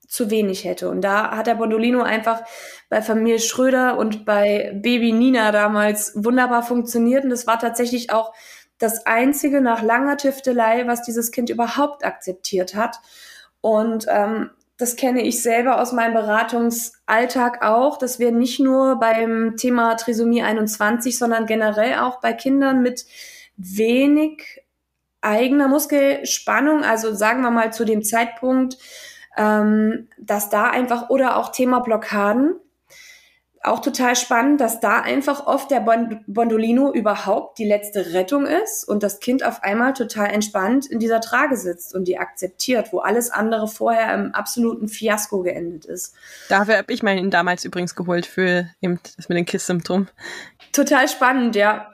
zu 0.07 0.29
wenig 0.29 0.63
hätte. 0.63 0.91
Und 0.91 1.01
da 1.01 1.35
hat 1.35 1.47
der 1.47 1.55
Bondolino 1.55 2.03
einfach 2.03 2.43
bei 2.87 3.01
Familie 3.01 3.39
Schröder 3.39 3.97
und 3.97 4.25
bei 4.25 4.73
Baby 4.75 5.11
Nina 5.11 5.51
damals 5.51 6.11
wunderbar 6.13 6.61
funktioniert. 6.61 7.23
Und 7.23 7.31
das 7.31 7.47
war 7.47 7.57
tatsächlich 7.57 8.11
auch 8.11 8.31
das 8.77 9.07
einzige 9.07 9.59
nach 9.59 9.81
langer 9.81 10.17
Tüftelei, 10.17 10.85
was 10.85 11.01
dieses 11.01 11.31
Kind 11.31 11.49
überhaupt 11.49 12.05
akzeptiert 12.05 12.75
hat. 12.75 12.99
Und 13.59 14.05
ähm, 14.07 14.51
das 14.81 14.95
kenne 14.95 15.21
ich 15.21 15.43
selber 15.43 15.79
aus 15.79 15.91
meinem 15.91 16.15
Beratungsalltag 16.15 17.63
auch, 17.63 17.97
dass 17.97 18.17
wir 18.17 18.31
nicht 18.31 18.59
nur 18.59 18.95
beim 18.95 19.55
Thema 19.55 19.93
Trisomie 19.95 20.41
21, 20.41 21.17
sondern 21.17 21.45
generell 21.45 21.99
auch 21.99 22.19
bei 22.19 22.33
Kindern 22.33 22.81
mit 22.81 23.05
wenig 23.57 24.63
eigener 25.21 25.67
Muskelspannung, 25.67 26.83
also 26.83 27.13
sagen 27.13 27.43
wir 27.43 27.51
mal 27.51 27.71
zu 27.71 27.85
dem 27.85 28.01
Zeitpunkt, 28.01 28.77
ähm, 29.37 30.09
dass 30.17 30.49
da 30.49 30.71
einfach 30.71 31.11
oder 31.11 31.37
auch 31.37 31.51
Thema 31.51 31.81
Blockaden, 31.81 32.55
auch 33.63 33.79
total 33.79 34.15
spannend, 34.15 34.59
dass 34.59 34.79
da 34.79 35.01
einfach 35.01 35.45
oft 35.45 35.69
der 35.69 35.85
Bondolino 36.25 36.91
überhaupt 36.91 37.59
die 37.59 37.65
letzte 37.65 38.13
Rettung 38.13 38.47
ist 38.47 38.83
und 38.87 39.03
das 39.03 39.19
Kind 39.19 39.45
auf 39.45 39.61
einmal 39.61 39.93
total 39.93 40.31
entspannt 40.31 40.87
in 40.87 40.99
dieser 40.99 41.21
Trage 41.21 41.55
sitzt 41.55 41.93
und 41.93 42.07
die 42.07 42.17
akzeptiert, 42.17 42.91
wo 42.91 42.99
alles 42.99 43.29
andere 43.29 43.67
vorher 43.67 44.13
im 44.15 44.33
absoluten 44.33 44.87
Fiasko 44.87 45.43
geendet 45.43 45.85
ist. 45.85 46.15
Dafür 46.49 46.77
habe 46.77 46.91
ich 46.91 47.03
meinen 47.03 47.29
damals 47.29 47.63
übrigens 47.63 47.95
geholt 47.95 48.25
für 48.25 48.67
eben 48.81 48.99
das 49.15 49.29
mit 49.29 49.37
den 49.37 49.45
Kiss-Symptom. 49.45 50.07
Total 50.73 51.07
spannend, 51.07 51.55
ja. 51.55 51.87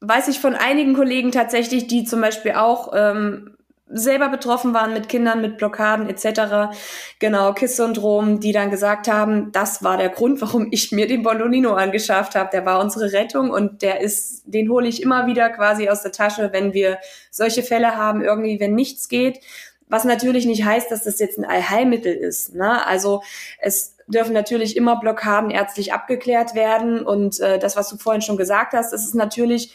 Weiß 0.00 0.28
ich 0.28 0.40
von 0.40 0.54
einigen 0.54 0.94
Kollegen 0.94 1.32
tatsächlich, 1.32 1.86
die 1.86 2.04
zum 2.04 2.20
Beispiel 2.20 2.52
auch 2.52 2.92
ähm, 2.94 3.55
selber 3.88 4.28
betroffen 4.28 4.74
waren 4.74 4.92
mit 4.92 5.08
Kindern 5.08 5.40
mit 5.40 5.58
Blockaden 5.58 6.08
etc. 6.08 6.76
Genau, 7.20 7.52
KISS-Syndrom, 7.52 8.40
die 8.40 8.52
dann 8.52 8.70
gesagt 8.70 9.06
haben, 9.06 9.52
das 9.52 9.84
war 9.84 9.96
der 9.96 10.08
Grund, 10.08 10.40
warum 10.40 10.68
ich 10.72 10.90
mir 10.90 11.06
den 11.06 11.22
Bondolino 11.22 11.74
angeschafft 11.74 12.34
habe. 12.34 12.50
Der 12.52 12.66
war 12.66 12.80
unsere 12.80 13.12
Rettung 13.12 13.50
und 13.50 13.82
der 13.82 14.00
ist, 14.00 14.42
den 14.46 14.70
hole 14.70 14.88
ich 14.88 15.02
immer 15.02 15.26
wieder 15.26 15.50
quasi 15.50 15.88
aus 15.88 16.02
der 16.02 16.12
Tasche, 16.12 16.52
wenn 16.52 16.72
wir 16.72 16.98
solche 17.30 17.62
Fälle 17.62 17.96
haben, 17.96 18.22
irgendwie, 18.22 18.58
wenn 18.58 18.74
nichts 18.74 19.08
geht. 19.08 19.40
Was 19.88 20.02
natürlich 20.02 20.46
nicht 20.46 20.64
heißt, 20.64 20.90
dass 20.90 21.04
das 21.04 21.20
jetzt 21.20 21.38
ein 21.38 21.44
Allheilmittel 21.44 22.12
ist. 22.12 22.56
Ne? 22.56 22.84
Also 22.84 23.22
es 23.60 23.96
dürfen 24.08 24.32
natürlich 24.32 24.76
immer 24.76 24.98
Blockaden 24.98 25.50
ärztlich 25.50 25.92
abgeklärt 25.92 26.56
werden 26.56 27.06
und 27.06 27.38
äh, 27.38 27.60
das, 27.60 27.76
was 27.76 27.88
du 27.88 27.96
vorhin 27.96 28.22
schon 28.22 28.36
gesagt 28.36 28.72
hast, 28.72 28.92
ist 28.92 29.14
natürlich 29.14 29.72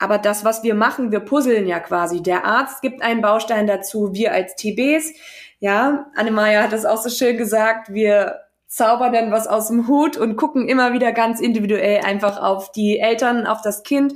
aber 0.00 0.18
das, 0.18 0.44
was 0.44 0.62
wir 0.62 0.74
machen, 0.74 1.12
wir 1.12 1.20
puzzeln 1.20 1.66
ja 1.66 1.78
quasi. 1.78 2.22
Der 2.22 2.44
Arzt 2.44 2.80
gibt 2.80 3.02
einen 3.02 3.20
Baustein 3.20 3.66
dazu, 3.66 4.14
wir 4.14 4.32
als 4.32 4.56
TBs, 4.56 5.12
ja, 5.60 6.06
Annemaja 6.16 6.62
hat 6.62 6.72
das 6.72 6.86
auch 6.86 7.00
so 7.00 7.10
schön 7.10 7.36
gesagt, 7.36 7.92
wir 7.92 8.40
zaubern 8.66 9.12
dann 9.12 9.30
was 9.30 9.46
aus 9.46 9.68
dem 9.68 9.88
Hut 9.88 10.16
und 10.16 10.36
gucken 10.36 10.68
immer 10.68 10.94
wieder 10.94 11.12
ganz 11.12 11.38
individuell 11.38 12.00
einfach 12.02 12.40
auf 12.40 12.72
die 12.72 12.98
Eltern, 12.98 13.46
auf 13.46 13.60
das 13.60 13.82
Kind. 13.82 14.14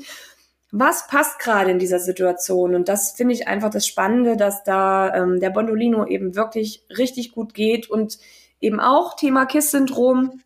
Was 0.72 1.06
passt 1.06 1.38
gerade 1.38 1.70
in 1.70 1.78
dieser 1.78 1.98
Situation? 1.98 2.74
Und 2.74 2.88
das 2.88 3.12
finde 3.12 3.34
ich 3.34 3.46
einfach 3.46 3.70
das 3.70 3.86
Spannende, 3.86 4.36
dass 4.36 4.64
da 4.64 5.14
ähm, 5.14 5.38
der 5.38 5.50
Bondolino 5.50 6.06
eben 6.06 6.34
wirklich 6.34 6.82
richtig 6.96 7.32
gut 7.32 7.52
geht 7.52 7.90
und 7.90 8.18
eben 8.60 8.80
auch 8.80 9.16
Thema 9.16 9.44
KISS-Syndrom. 9.44 10.40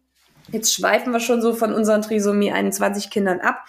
Jetzt 0.51 0.75
schweifen 0.75 1.13
wir 1.13 1.21
schon 1.21 1.41
so 1.41 1.55
von 1.55 1.73
unseren 1.73 2.03
Trisomie 2.03 2.51
21 2.51 3.11
Kindern 3.11 3.41
ab. 3.41 3.65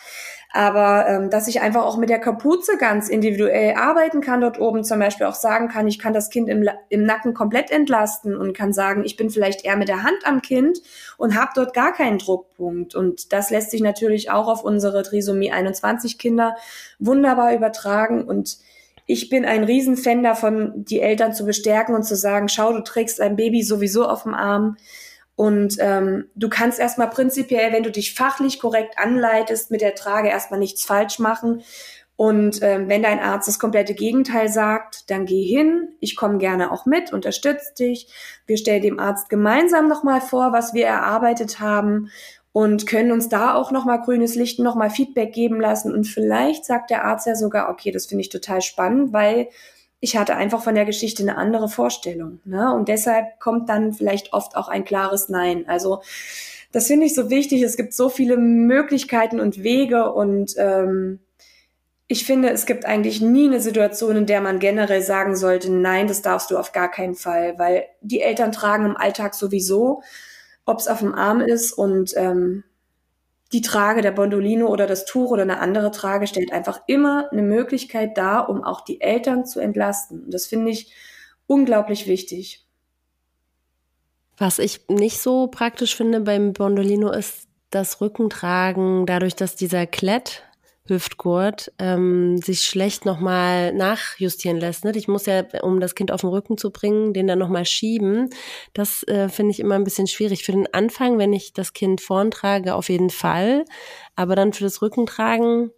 Aber 0.52 1.08
ähm, 1.08 1.30
dass 1.30 1.48
ich 1.48 1.62
einfach 1.62 1.86
auch 1.86 1.98
mit 1.98 2.10
der 2.10 2.20
Kapuze 2.20 2.78
ganz 2.78 3.08
individuell 3.08 3.76
arbeiten 3.76 4.20
kann 4.20 4.42
dort 4.42 4.60
oben, 4.60 4.84
zum 4.84 4.98
Beispiel 4.98 5.28
auch 5.28 5.36
sagen 5.36 5.68
kann, 5.68 5.88
ich 5.88 6.00
kann 6.00 6.12
das 6.12 6.32
Kind 6.32 6.50
im, 6.50 6.68
im 6.90 7.04
Nacken 7.04 7.36
komplett 7.36 7.70
entlasten 7.70 8.36
und 8.36 8.54
kann 8.58 8.74
sagen, 8.74 9.04
ich 9.06 9.16
bin 9.16 9.30
vielleicht 9.30 9.64
eher 9.64 9.78
mit 9.78 9.90
der 9.90 10.02
Hand 10.02 10.18
am 10.26 10.42
Kind 10.42 10.80
und 11.18 11.40
habe 11.40 11.52
dort 11.54 11.76
gar 11.76 11.94
keinen 11.94 12.18
Druckpunkt. 12.18 12.96
Und 12.96 13.32
das 13.32 13.52
lässt 13.52 13.70
sich 13.70 13.82
natürlich 13.82 14.32
auch 14.32 14.48
auf 14.48 14.64
unsere 14.64 15.04
Trisomie 15.04 15.52
21 15.52 16.18
Kinder 16.18 16.56
wunderbar 16.98 17.54
übertragen 17.54 18.24
und 18.24 18.58
ich 19.12 19.28
bin 19.28 19.44
ein 19.44 19.64
Riesenfan 19.64 20.22
davon, 20.22 20.86
die 20.86 21.00
Eltern 21.00 21.34
zu 21.34 21.44
bestärken 21.44 21.96
und 21.96 22.04
zu 22.04 22.16
sagen, 22.16 22.48
schau, 22.48 22.74
du 22.74 22.84
trägst 22.84 23.20
ein 23.20 23.36
Baby 23.36 23.64
sowieso 23.64 24.08
auf 24.08 24.22
dem 24.22 24.36
Arm. 24.36 24.78
Und 25.40 25.78
ähm, 25.80 26.26
du 26.36 26.50
kannst 26.50 26.82
erstmal 26.82 27.10
prinzipiell, 27.10 27.72
wenn 27.72 27.84
du 27.84 27.92
dich 27.92 28.14
fachlich 28.14 28.60
korrekt 28.60 28.98
anleitest, 28.98 29.72
mit 29.72 29.80
der 29.80 29.96
Trage 29.96 30.28
erstmal 30.28 30.60
nichts 30.60 30.84
falsch 30.84 31.18
machen. 31.18 31.62
Und 32.18 32.60
ähm, 32.62 32.90
wenn 32.90 33.04
dein 33.04 33.22
Arzt 33.22 33.48
das 33.48 33.58
komplette 33.58 33.94
Gegenteil 33.94 34.50
sagt, 34.50 35.10
dann 35.10 35.26
geh 35.26 35.42
hin. 35.42 35.94
Ich 36.02 36.18
komme 36.18 36.40
gerne 36.40 36.74
auch 36.74 36.86
mit, 36.86 37.14
unterstütze 37.14 37.74
dich. 37.80 38.10
Wir 38.48 38.58
stellen 38.58 38.82
dem 38.82 39.00
Arzt 39.00 39.30
gemeinsam 39.30 39.88
nochmal 39.88 40.20
vor, 40.20 40.52
was 40.52 40.74
wir 40.74 40.88
erarbeitet 40.88 41.62
haben 41.62 42.10
und 42.52 42.86
können 42.86 43.14
uns 43.14 43.30
da 43.30 43.54
auch 43.54 43.72
nochmal 43.72 44.02
grünes 44.02 44.36
Licht, 44.36 44.60
nochmal 44.60 44.90
Feedback 44.90 45.32
geben 45.32 45.62
lassen. 45.62 45.94
Und 45.94 46.04
vielleicht 46.04 46.66
sagt 46.66 46.90
der 46.90 47.06
Arzt 47.06 47.28
ja 47.28 47.36
sogar, 47.36 47.70
okay, 47.70 47.92
das 47.92 48.08
finde 48.08 48.24
ich 48.24 48.30
total 48.30 48.62
spannend, 48.62 49.14
weil 49.14 49.48
ich 50.00 50.18
hatte 50.18 50.36
einfach 50.36 50.64
von 50.64 50.76
der 50.76 50.86
Geschichte 50.86 51.24
eine 51.24 51.38
andere 51.38 51.68
Vorstellung. 51.68 52.40
Ne? 52.46 52.74
Und 52.74 52.88
deshalb 52.88 53.40
kommt 53.40 53.70
dann 53.70 53.94
vielleicht 53.94 54.34
oft 54.34 54.56
auch 54.56 54.70
ein 54.70 54.86
klares 54.86 55.30
Nein. 55.30 55.66
Also 55.68 56.02
das 56.72 56.88
finde 56.88 57.06
ich 57.06 57.16
so 57.16 57.30
wichtig. 57.30 57.62
Es 57.64 57.78
gibt 57.78 57.94
so 57.94 58.10
viele 58.10 58.38
Möglichkeiten 58.38 59.40
und 59.40 59.64
Wege 59.64 60.12
und 60.12 60.56
ähm, 60.58 61.20
ich 62.08 62.26
finde, 62.26 62.50
es 62.50 62.66
gibt 62.66 62.86
eigentlich 62.86 63.22
nie 63.22 63.48
eine 63.48 63.60
Situation, 63.60 64.16
in 64.16 64.26
der 64.26 64.42
man 64.42 64.60
generell 64.60 65.02
sagen 65.02 65.36
sollte, 65.36 65.72
nein, 65.72 66.08
das 66.08 66.24
darfst 66.24 66.50
du 66.50 66.58
auf 66.58 66.72
gar 66.72 66.90
keinen 66.90 67.14
Fall, 67.14 67.60
weil 67.60 67.86
die 68.02 68.22
Eltern 68.22 68.52
tragen 68.52 68.86
im 68.86 68.98
Alltag 68.98 69.36
sowieso 69.36 70.02
ob 70.70 70.78
es 70.78 70.88
auf 70.88 71.00
dem 71.00 71.16
Arm 71.16 71.42
ist 71.42 71.74
und 71.74 72.14
ähm, 72.16 72.64
die 73.52 73.62
Trage 73.62 74.02
der 74.02 74.12
Bondolino 74.12 74.68
oder 74.68 74.86
das 74.86 75.06
Tuch 75.06 75.32
oder 75.32 75.42
eine 75.42 75.60
andere 75.60 75.92
Trage 75.92 76.28
stellt 76.28 76.52
einfach 76.52 76.82
immer 76.88 77.32
eine 77.32 77.42
Möglichkeit 77.42 78.18
dar, 78.18 78.50
um 78.50 78.64
auch 78.64 78.82
die 78.82 79.02
Eltern 79.02 79.46
zu 79.46 79.60
entlasten. 79.60 80.26
Und 80.26 80.34
das 80.34 80.46
finde 80.46 80.72
ich 80.72 80.94
unglaublich 81.48 82.08
wichtig. 82.08 82.66
Was 84.38 84.60
ich 84.60 84.88
nicht 84.88 85.20
so 85.20 85.48
praktisch 85.48 85.96
finde 85.96 86.22
beim 86.22 86.54
Bondolino 86.54 87.12
ist 87.12 87.48
das 87.72 88.02
Rückentragen, 88.02 89.06
dadurch, 89.06 89.36
dass 89.36 89.56
dieser 89.56 89.86
Klett 89.86 90.44
Hüftgurt 90.90 91.72
ähm, 91.80 92.38
sich 92.38 92.62
schlecht 92.62 93.06
nochmal 93.06 93.74
nachjustieren 93.74 94.58
lässt. 94.58 94.84
Ne? 94.84 94.92
Ich 94.96 95.08
muss 95.08 95.26
ja, 95.26 95.44
um 95.62 95.80
das 95.80 95.96
Kind 95.96 96.12
auf 96.12 96.22
den 96.22 96.30
Rücken 96.30 96.58
zu 96.58 96.72
bringen, 96.72 97.14
den 97.14 97.28
dann 97.28 97.40
nochmal 97.40 97.66
schieben. 97.66 98.30
Das 98.74 99.04
äh, 99.04 99.30
finde 99.30 99.52
ich 99.52 99.60
immer 99.60 99.76
ein 99.76 99.84
bisschen 99.84 100.08
schwierig. 100.08 100.44
Für 100.44 100.52
den 100.52 100.74
Anfang, 100.74 101.18
wenn 101.18 101.34
ich 101.34 101.54
das 101.54 101.74
Kind 101.74 102.02
vorn 102.02 102.32
trage, 102.32 102.76
auf 102.76 102.90
jeden 102.90 103.10
Fall. 103.10 103.66
Aber 104.16 104.36
dann 104.36 104.54
für 104.54 104.64
das 104.64 104.82
Rückentragen, 104.82 105.72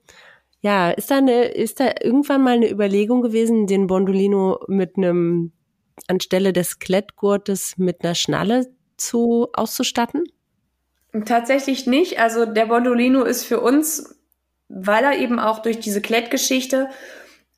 ja, 0.62 0.92
ist 0.92 1.12
da, 1.12 1.18
eine, 1.18 1.46
ist 1.46 1.80
da 1.80 1.92
irgendwann 2.02 2.44
mal 2.44 2.56
eine 2.56 2.70
Überlegung 2.70 3.22
gewesen, 3.22 3.68
den 3.68 3.88
Bondolino 3.88 4.60
mit 4.68 4.98
einem, 4.98 5.52
anstelle 6.08 6.54
des 6.54 6.80
Klettgurtes 6.80 7.78
mit 7.78 8.04
einer 8.04 8.16
Schnalle 8.16 8.68
zu 8.98 9.50
auszustatten? 9.54 10.24
Tatsächlich 11.26 11.88
nicht. 11.88 12.20
Also 12.20 12.46
der 12.46 12.68
Bondolino 12.68 13.24
ist 13.24 13.44
für 13.44 13.60
uns 13.60 14.21
weil 14.74 15.04
er 15.04 15.18
eben 15.18 15.40
auch 15.40 15.60
durch 15.60 15.80
diese 15.80 16.02
Klettgeschichte, 16.02 16.90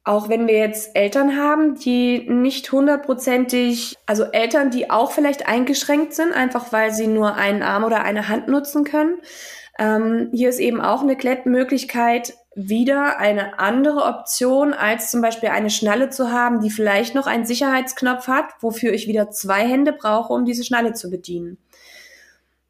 auch 0.03 0.27
wenn 0.27 0.47
wir 0.47 0.57
jetzt 0.57 0.95
Eltern 0.95 1.37
haben, 1.37 1.75
die 1.75 2.29
nicht 2.29 2.71
hundertprozentig, 2.71 3.95
also 4.05 4.23
Eltern, 4.23 4.69
die 4.69 4.89
auch 4.89 5.11
vielleicht 5.11 5.47
eingeschränkt 5.47 6.13
sind, 6.13 6.33
einfach 6.33 6.73
weil 6.73 6.91
sie 6.91 7.07
nur 7.07 7.35
einen 7.35 7.63
Arm 7.63 7.85
oder 7.85 8.03
eine 8.03 8.27
Hand 8.27 8.49
nutzen 8.49 8.83
können. 8.83 9.19
Ähm, 9.79 10.29
hier 10.33 10.49
ist 10.49 10.59
eben 10.59 10.81
auch 10.81 11.01
eine 11.01 11.15
Klettmöglichkeit 11.15 12.33
wieder 12.55 13.17
eine 13.17 13.59
andere 13.59 14.03
Option, 14.03 14.73
als 14.73 15.09
zum 15.09 15.21
Beispiel 15.21 15.49
eine 15.49 15.69
Schnalle 15.69 16.09
zu 16.09 16.31
haben, 16.31 16.59
die 16.59 16.69
vielleicht 16.69 17.15
noch 17.15 17.25
einen 17.25 17.45
Sicherheitsknopf 17.45 18.27
hat, 18.27 18.45
wofür 18.59 18.93
ich 18.93 19.07
wieder 19.07 19.31
zwei 19.31 19.65
Hände 19.67 19.93
brauche, 19.93 20.33
um 20.33 20.45
diese 20.45 20.63
Schnalle 20.63 20.93
zu 20.93 21.09
bedienen. 21.09 21.57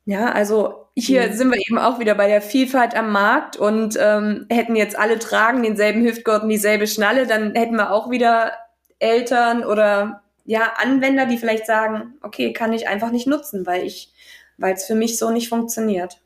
Ja, 0.05 0.31
also 0.31 0.87
hier 0.95 1.29
mhm. 1.29 1.33
sind 1.33 1.51
wir 1.51 1.59
eben 1.59 1.77
auch 1.77 1.99
wieder 1.99 2.15
bei 2.15 2.27
der 2.27 2.41
Vielfalt 2.41 2.95
am 2.95 3.11
Markt 3.11 3.55
und 3.55 3.97
ähm, 3.99 4.45
hätten 4.49 4.75
jetzt 4.75 4.97
alle 4.97 5.17
tragen 5.17 5.63
denselben 5.63 6.03
Hüftgurt 6.03 6.43
und 6.43 6.49
dieselbe 6.49 6.87
Schnalle, 6.87 7.25
dann 7.25 7.55
hätten 7.55 7.75
wir 7.75 7.91
auch 7.91 8.09
wieder 8.09 8.51
Eltern 8.99 9.63
oder 9.63 10.21
ja 10.45 10.73
Anwender, 10.77 11.25
die 11.25 11.37
vielleicht 11.37 11.65
sagen, 11.65 12.15
okay, 12.21 12.51
kann 12.51 12.73
ich 12.73 12.87
einfach 12.87 13.11
nicht 13.11 13.27
nutzen, 13.27 13.65
weil 13.65 13.85
ich, 13.85 14.11
weil 14.57 14.73
es 14.73 14.85
für 14.85 14.95
mich 14.95 15.17
so 15.17 15.31
nicht 15.31 15.49
funktioniert. 15.49 16.19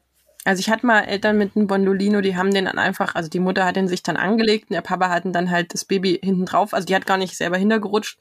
Also 0.44 0.62
ich 0.62 0.70
hatte 0.70 0.86
mal 0.86 1.02
Eltern 1.02 1.38
mit 1.38 1.56
einem 1.56 1.68
Bondolino, 1.68 2.22
die 2.22 2.38
haben 2.38 2.54
den 2.54 2.66
dann 2.66 2.80
einfach, 2.80 3.16
also 3.16 3.30
die 3.30 3.40
Mutter 3.40 3.66
hat 3.66 3.76
den 3.76 3.88
sich 3.88 4.02
dann 4.02 4.16
angelegt 4.16 4.70
und 4.70 4.76
der 4.76 4.82
Papa 4.82 5.10
hat 5.10 5.24
dann 5.26 5.52
halt 5.52 5.74
das 5.74 5.86
Baby 5.86 6.20
hinten 6.24 6.46
drauf, 6.46 6.74
also 6.74 6.86
die 6.86 6.96
hat 6.96 7.06
gar 7.06 7.18
nicht 7.18 7.36
selber 7.36 7.58
hintergerutscht, 7.58 8.18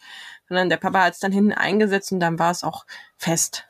sondern 0.48 0.68
der 0.68 0.76
Papa 0.76 1.04
hat 1.04 1.14
es 1.14 1.20
dann 1.20 1.32
hinten 1.32 1.52
eingesetzt 1.52 2.12
und 2.12 2.20
dann 2.20 2.38
war 2.38 2.50
es 2.50 2.64
auch 2.64 2.84
fest. 3.16 3.66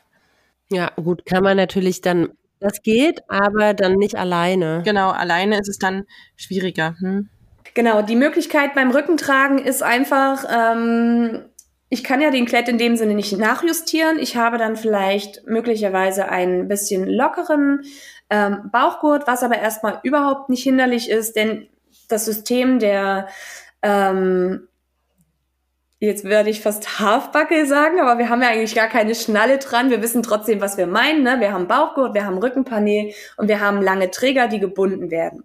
Ja, 0.71 0.91
gut, 0.97 1.25
kann 1.27 1.45
man 1.45 1.57
natürlich 1.57 2.01
dann, 2.01 2.31
das 2.61 2.83
geht, 2.83 3.21
aber 3.29 3.75
dann 3.75 3.95
nicht 3.95 4.17
alleine. 4.17 4.83
Genau, 4.85 5.11
alleine 5.11 5.59
ist 5.59 5.69
es 5.69 5.79
dann 5.79 6.05
schwieriger. 6.37 6.97
Hm? 6.99 7.29
Genau, 7.75 8.03
die 8.03 8.17
Möglichkeit 8.17 8.75
beim 8.75 8.91
Rückentragen 8.91 9.59
ist 9.59 9.83
einfach, 9.83 10.45
ähm, 10.51 11.45
ich 11.89 12.03
kann 12.03 12.21
ja 12.21 12.31
den 12.31 12.47
Klett 12.47 12.69
in 12.69 12.79
dem 12.79 12.97
Sinne 12.97 13.15
nicht 13.15 13.37
nachjustieren. 13.37 14.19
Ich 14.19 14.37
habe 14.37 14.59
dann 14.59 14.77
vielleicht 14.77 15.47
möglicherweise 15.47 16.29
einen 16.29 16.69
bisschen 16.69 17.09
lockeren 17.09 17.83
ähm, 18.31 18.71
Bauchgurt, 18.73 19.27
was 19.27 19.43
aber 19.43 19.59
erstmal 19.59 20.01
überhaupt 20.03 20.49
nicht 20.49 20.63
hinderlich 20.63 21.11
ist, 21.11 21.37
denn 21.37 21.69
das 22.09 22.25
System 22.25 22.79
der 22.79 23.29
ähm, 23.83 24.67
Jetzt 25.99 26.25
werde 26.25 26.51
ich 26.51 26.61
fast 26.61 27.01
Halfbuckle 27.01 27.65
sagen, 27.65 28.01
aber 28.01 28.19
wir 28.19 28.29
haben 28.29 28.43
ja 28.43 28.49
eigentlich 28.49 28.75
gar 28.75 28.89
keine 28.89 29.15
Schnalle 29.15 29.57
dran. 29.57 29.89
Wir 29.89 30.03
wissen 30.03 30.23
trotzdem, 30.23 30.61
was 30.61 30.77
wir 30.77 30.87
meinen. 30.87 31.23
Ne? 31.23 31.41
Wir 31.41 31.55
haben 31.55 31.69
Bauchgurt, 31.69 32.13
wir 32.13 32.27
haben 32.27 32.37
Rückenpanel 32.37 33.15
und 33.39 33.49
wir 33.49 33.61
haben 33.61 33.81
lange 33.81 34.11
Träger, 34.11 34.47
die 34.47 34.61
gebunden 34.61 35.11
werden. 35.11 35.45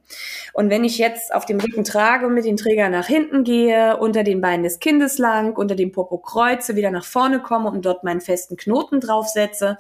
Und 0.52 0.70
wenn 0.70 0.84
ich 0.84 0.98
jetzt 0.98 1.34
auf 1.34 1.46
dem 1.46 1.62
Rücken 1.62 1.86
trage 1.86 2.28
und 2.28 2.34
mit 2.34 2.44
den 2.44 2.58
Trägern 2.58 2.92
nach 2.92 3.08
hinten 3.08 3.46
gehe, 3.46 3.96
unter 3.96 4.24
den 4.26 4.42
Beinen 4.42 4.64
des 4.64 4.80
Kindes 4.80 5.20
lang, 5.20 5.56
unter 5.56 5.76
dem 5.76 5.94
Popo 5.94 6.18
kreuze, 6.18 6.76
wieder 6.76 6.92
nach 6.92 7.06
vorne 7.06 7.40
komme 7.40 7.70
und 7.70 7.86
dort 7.86 8.04
meinen 8.04 8.20
festen 8.20 8.58
Knoten 8.58 9.00
draufsetze, 9.00 9.78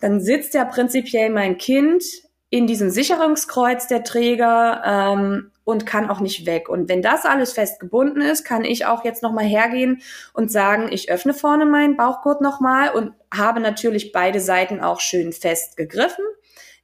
dann 0.00 0.20
sitzt 0.20 0.54
ja 0.54 0.64
prinzipiell 0.64 1.30
mein 1.30 1.58
Kind 1.58 2.04
in 2.50 2.68
diesem 2.68 2.90
Sicherungskreuz 2.90 3.88
der 3.88 4.04
Träger 4.04 4.82
ähm, 4.84 5.50
und 5.68 5.84
kann 5.84 6.08
auch 6.08 6.20
nicht 6.20 6.46
weg. 6.46 6.70
Und 6.70 6.88
wenn 6.88 7.02
das 7.02 7.26
alles 7.26 7.52
fest 7.52 7.78
gebunden 7.78 8.22
ist, 8.22 8.42
kann 8.42 8.64
ich 8.64 8.86
auch 8.86 9.04
jetzt 9.04 9.22
nochmal 9.22 9.44
hergehen 9.44 10.00
und 10.32 10.50
sagen, 10.50 10.88
ich 10.90 11.10
öffne 11.10 11.34
vorne 11.34 11.66
meinen 11.66 11.94
Bauchgurt 11.94 12.40
nochmal 12.40 12.94
und 12.94 13.12
habe 13.34 13.60
natürlich 13.60 14.10
beide 14.12 14.40
Seiten 14.40 14.80
auch 14.80 15.00
schön 15.00 15.30
fest 15.34 15.76
gegriffen. 15.76 16.24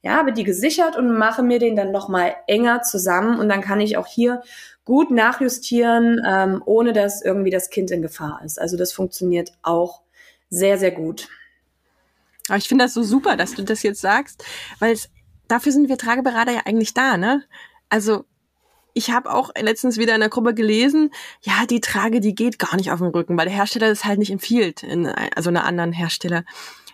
Ja, 0.03 0.17
habe 0.17 0.33
die 0.33 0.43
gesichert 0.43 0.95
und 0.97 1.17
mache 1.17 1.41
mir 1.41 1.57
den 1.57 1.75
dann 1.75 1.91
nochmal 1.91 2.35
enger 2.45 2.83
zusammen 2.83 3.39
und 3.39 3.49
dann 3.49 3.61
kann 3.61 3.81
ich 3.81 3.97
auch 3.97 4.05
hier 4.05 4.43
gut 4.83 5.09
nachjustieren, 5.09 6.21
ähm, 6.23 6.61
ohne 6.67 6.93
dass 6.93 7.23
irgendwie 7.23 7.49
das 7.49 7.71
Kind 7.71 7.89
in 7.89 8.03
Gefahr 8.03 8.39
ist. 8.45 8.61
Also 8.61 8.77
das 8.77 8.93
funktioniert 8.93 9.51
auch 9.63 10.03
sehr, 10.51 10.77
sehr 10.77 10.91
gut. 10.91 11.27
Aber 12.49 12.59
ich 12.59 12.67
finde 12.67 12.85
das 12.85 12.93
so 12.93 13.01
super, 13.01 13.35
dass 13.35 13.55
du 13.55 13.63
das 13.63 13.81
jetzt 13.81 14.01
sagst, 14.01 14.45
weil 14.77 14.95
dafür 15.47 15.71
sind 15.71 15.89
wir 15.89 15.97
Trageberater 15.97 16.51
ja 16.51 16.61
eigentlich 16.65 16.93
da, 16.93 17.17
ne? 17.17 17.41
Also 17.89 18.25
ich 18.95 19.11
habe 19.11 19.31
auch 19.31 19.51
letztens 19.59 19.97
wieder 19.97 20.15
in 20.15 20.21
der 20.21 20.29
Gruppe 20.29 20.53
gelesen, 20.53 21.11
ja, 21.41 21.65
die 21.69 21.81
Trage, 21.81 22.21
die 22.21 22.33
geht 22.33 22.57
gar 22.57 22.75
nicht 22.77 22.91
auf 22.91 22.99
den 22.99 23.09
Rücken, 23.09 23.37
weil 23.37 23.45
der 23.45 23.53
Hersteller 23.53 23.89
das 23.89 24.05
halt 24.05 24.19
nicht 24.19 24.31
empfiehlt, 24.31 24.83
in, 24.83 25.05
also 25.05 25.49
einer 25.49 25.65
anderen 25.65 25.91
Hersteller. 25.91 26.45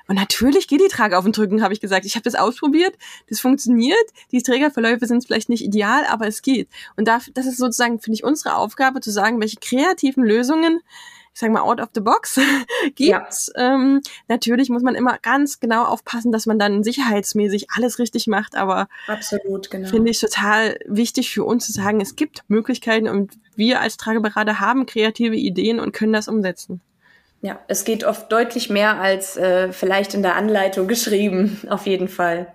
Und 0.07 0.15
natürlich 0.15 0.67
geht 0.67 0.81
die 0.81 0.87
Trage 0.87 1.17
auf 1.17 1.23
den 1.23 1.33
Rücken, 1.33 1.61
habe 1.63 1.73
ich 1.73 1.79
gesagt. 1.79 2.05
Ich 2.05 2.15
habe 2.15 2.23
das 2.23 2.35
ausprobiert, 2.35 2.97
das 3.29 3.39
funktioniert. 3.39 4.03
Die 4.31 4.41
Trägerverläufe 4.41 5.05
sind 5.05 5.23
vielleicht 5.25 5.47
nicht 5.47 5.63
ideal, 5.63 6.03
aber 6.09 6.27
es 6.27 6.41
geht. 6.41 6.67
Und 6.97 7.07
da, 7.07 7.19
das 7.35 7.45
ist 7.45 7.57
sozusagen, 7.57 7.99
finde 7.99 8.15
ich, 8.15 8.23
unsere 8.23 8.55
Aufgabe 8.55 8.99
zu 8.99 9.11
sagen, 9.11 9.39
welche 9.39 9.57
kreativen 9.57 10.25
Lösungen 10.25 10.81
ich 11.33 11.39
sage 11.39 11.53
mal, 11.53 11.61
out 11.61 11.79
of 11.79 11.89
the 11.93 12.01
box 12.01 12.39
gibt. 12.95 12.99
Ja. 12.99 13.27
Ähm, 13.55 14.01
natürlich 14.27 14.69
muss 14.69 14.83
man 14.83 14.95
immer 14.95 15.17
ganz 15.21 15.59
genau 15.59 15.85
aufpassen, 15.85 16.31
dass 16.31 16.45
man 16.45 16.59
dann 16.59 16.83
sicherheitsmäßig 16.83 17.67
alles 17.75 17.99
richtig 17.99 18.27
macht, 18.27 18.55
aber 18.55 18.87
absolut, 19.07 19.71
genau. 19.71 19.87
finde 19.87 20.11
ich 20.11 20.19
total 20.19 20.77
wichtig 20.85 21.31
für 21.31 21.45
uns 21.45 21.65
zu 21.65 21.71
sagen, 21.71 22.01
es 22.01 22.15
gibt 22.15 22.43
Möglichkeiten 22.49 23.07
und 23.07 23.33
wir 23.55 23.79
als 23.79 23.97
Trageberater 23.97 24.59
haben 24.59 24.85
kreative 24.85 25.35
Ideen 25.35 25.79
und 25.79 25.93
können 25.93 26.13
das 26.13 26.27
umsetzen. 26.27 26.81
Ja, 27.41 27.59
es 27.67 27.85
geht 27.85 28.03
oft 28.03 28.31
deutlich 28.31 28.69
mehr 28.69 28.99
als 28.99 29.35
äh, 29.35 29.71
vielleicht 29.71 30.13
in 30.13 30.21
der 30.21 30.35
Anleitung 30.35 30.87
geschrieben, 30.89 31.61
auf 31.69 31.85
jeden 31.85 32.07
Fall. 32.07 32.53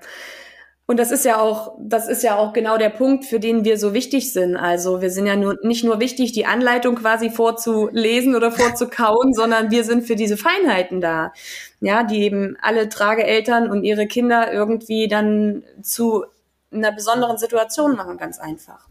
Und 0.89 1.01
das 1.01 1.11
ist 1.11 1.25
ja 1.25 1.41
auch, 1.41 1.77
das 1.81 2.09
ist 2.09 2.23
ja 2.23 2.37
auch 2.37 2.53
genau 2.53 2.79
der 2.79 2.91
Punkt, 2.91 3.25
für 3.25 3.41
den 3.41 3.65
wir 3.65 3.77
so 3.77 3.93
wichtig 3.93 4.33
sind. 4.33 4.57
Also 4.57 5.03
wir 5.03 5.11
sind 5.11 5.27
ja 5.27 5.35
nur, 5.35 5.59
nicht 5.63 5.83
nur 5.83 5.99
wichtig, 5.99 6.31
die 6.31 6.47
Anleitung 6.47 6.95
quasi 6.95 7.29
vorzulesen 7.29 8.37
oder 8.37 8.53
vorzukauen, 8.53 9.35
sondern 9.35 9.73
wir 9.73 9.83
sind 9.83 10.05
für 10.07 10.15
diese 10.15 10.37
Feinheiten 10.37 11.01
da. 11.01 11.33
Ja, 11.81 12.05
die 12.05 12.23
eben 12.23 12.57
alle 12.63 12.89
Trageeltern 12.89 13.69
und 13.69 13.83
ihre 13.83 14.07
Kinder 14.07 14.53
irgendwie 14.53 15.09
dann 15.09 15.65
zu 15.83 16.25
einer 16.71 16.93
besonderen 16.93 17.37
Situation 17.37 17.97
machen, 17.97 18.17
ganz 18.17 18.39
einfach. 18.39 18.87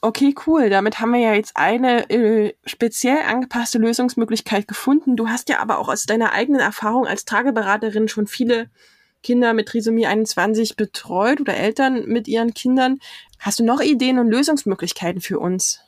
Okay, 0.00 0.34
cool. 0.46 0.70
Damit 0.70 1.00
haben 1.00 1.12
wir 1.12 1.20
ja 1.20 1.34
jetzt 1.34 1.56
eine 1.56 2.10
äh, 2.10 2.54
speziell 2.64 3.18
angepasste 3.28 3.78
Lösungsmöglichkeit 3.78 4.68
gefunden. 4.68 5.16
Du 5.16 5.28
hast 5.28 5.48
ja 5.48 5.60
aber 5.60 5.78
auch 5.78 5.88
aus 5.88 6.04
deiner 6.04 6.32
eigenen 6.32 6.60
Erfahrung 6.60 7.06
als 7.06 7.24
Trageberaterin 7.24 8.08
schon 8.08 8.26
viele 8.26 8.68
Kinder 9.26 9.54
mit 9.54 9.66
Trisomie 9.66 10.06
21 10.06 10.76
betreut 10.76 11.40
oder 11.40 11.56
Eltern 11.56 12.04
mit 12.06 12.28
ihren 12.28 12.54
Kindern. 12.54 13.00
Hast 13.40 13.58
du 13.58 13.64
noch 13.64 13.80
Ideen 13.80 14.20
und 14.20 14.30
Lösungsmöglichkeiten 14.30 15.20
für 15.20 15.40
uns? 15.40 15.80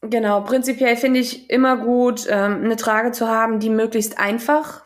Genau, 0.00 0.40
prinzipiell 0.40 0.96
finde 0.96 1.20
ich 1.20 1.50
immer 1.50 1.76
gut, 1.76 2.26
ähm, 2.30 2.64
eine 2.64 2.76
Trage 2.76 3.12
zu 3.12 3.28
haben, 3.28 3.60
die 3.60 3.68
möglichst 3.68 4.18
einfach 4.18 4.82